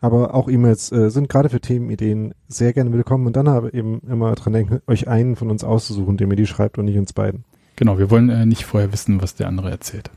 [0.00, 4.00] Aber auch E-Mails äh, sind gerade für Themenideen sehr gerne willkommen und dann aber eben
[4.08, 7.12] immer dran denken, euch einen von uns auszusuchen, dem ihr die schreibt und nicht uns
[7.12, 7.44] beiden.
[7.76, 10.10] Genau, wir wollen äh, nicht vorher wissen, was der andere erzählt.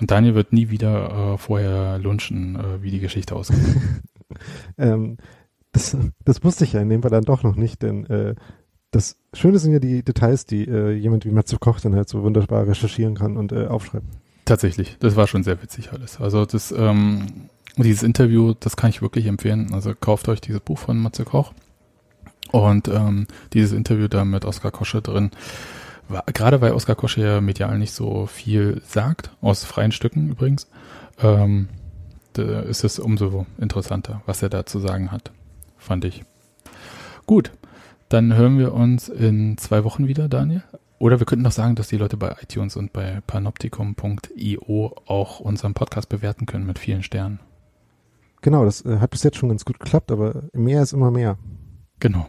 [0.00, 3.60] Und Daniel wird nie wieder äh, vorher lunchen, äh, wie die Geschichte ausgeht.
[4.78, 5.18] ähm,
[5.72, 8.34] das, das wusste ich ja in dem Fall dann doch noch nicht, denn äh,
[8.90, 12.22] das Schöne sind ja die Details, die äh, jemand wie Matze Koch dann halt so
[12.22, 14.08] wunderbar recherchieren kann und äh, aufschreiben.
[14.44, 16.20] Tatsächlich, das war schon sehr witzig alles.
[16.20, 17.26] Also das, ähm,
[17.76, 19.72] dieses Interview, das kann ich wirklich empfehlen.
[19.72, 21.52] Also kauft euch dieses Buch von Matze Koch
[22.50, 25.30] und ähm, dieses Interview da mit Oskar Kosche drin.
[26.08, 30.66] War, gerade weil Oskar Kosche ja medial nicht so viel sagt, aus freien Stücken übrigens,
[31.22, 31.68] ähm,
[32.36, 35.30] ist es umso interessanter, was er da zu sagen hat,
[35.90, 36.22] fand ich.
[37.26, 37.50] Gut,
[38.08, 40.62] dann hören wir uns in zwei Wochen wieder, Daniel.
[41.00, 45.74] Oder wir könnten noch sagen, dass die Leute bei iTunes und bei panoptikum.io auch unseren
[45.74, 47.40] Podcast bewerten können mit vielen Sternen.
[48.40, 51.38] Genau, das äh, hat bis jetzt schon ganz gut geklappt, aber mehr ist immer mehr.
[51.98, 52.24] Genau.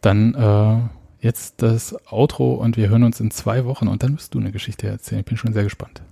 [0.00, 4.32] Dann äh, jetzt das Outro und wir hören uns in zwei Wochen und dann wirst
[4.32, 5.22] du eine Geschichte erzählen.
[5.22, 6.02] Ich bin schon sehr gespannt.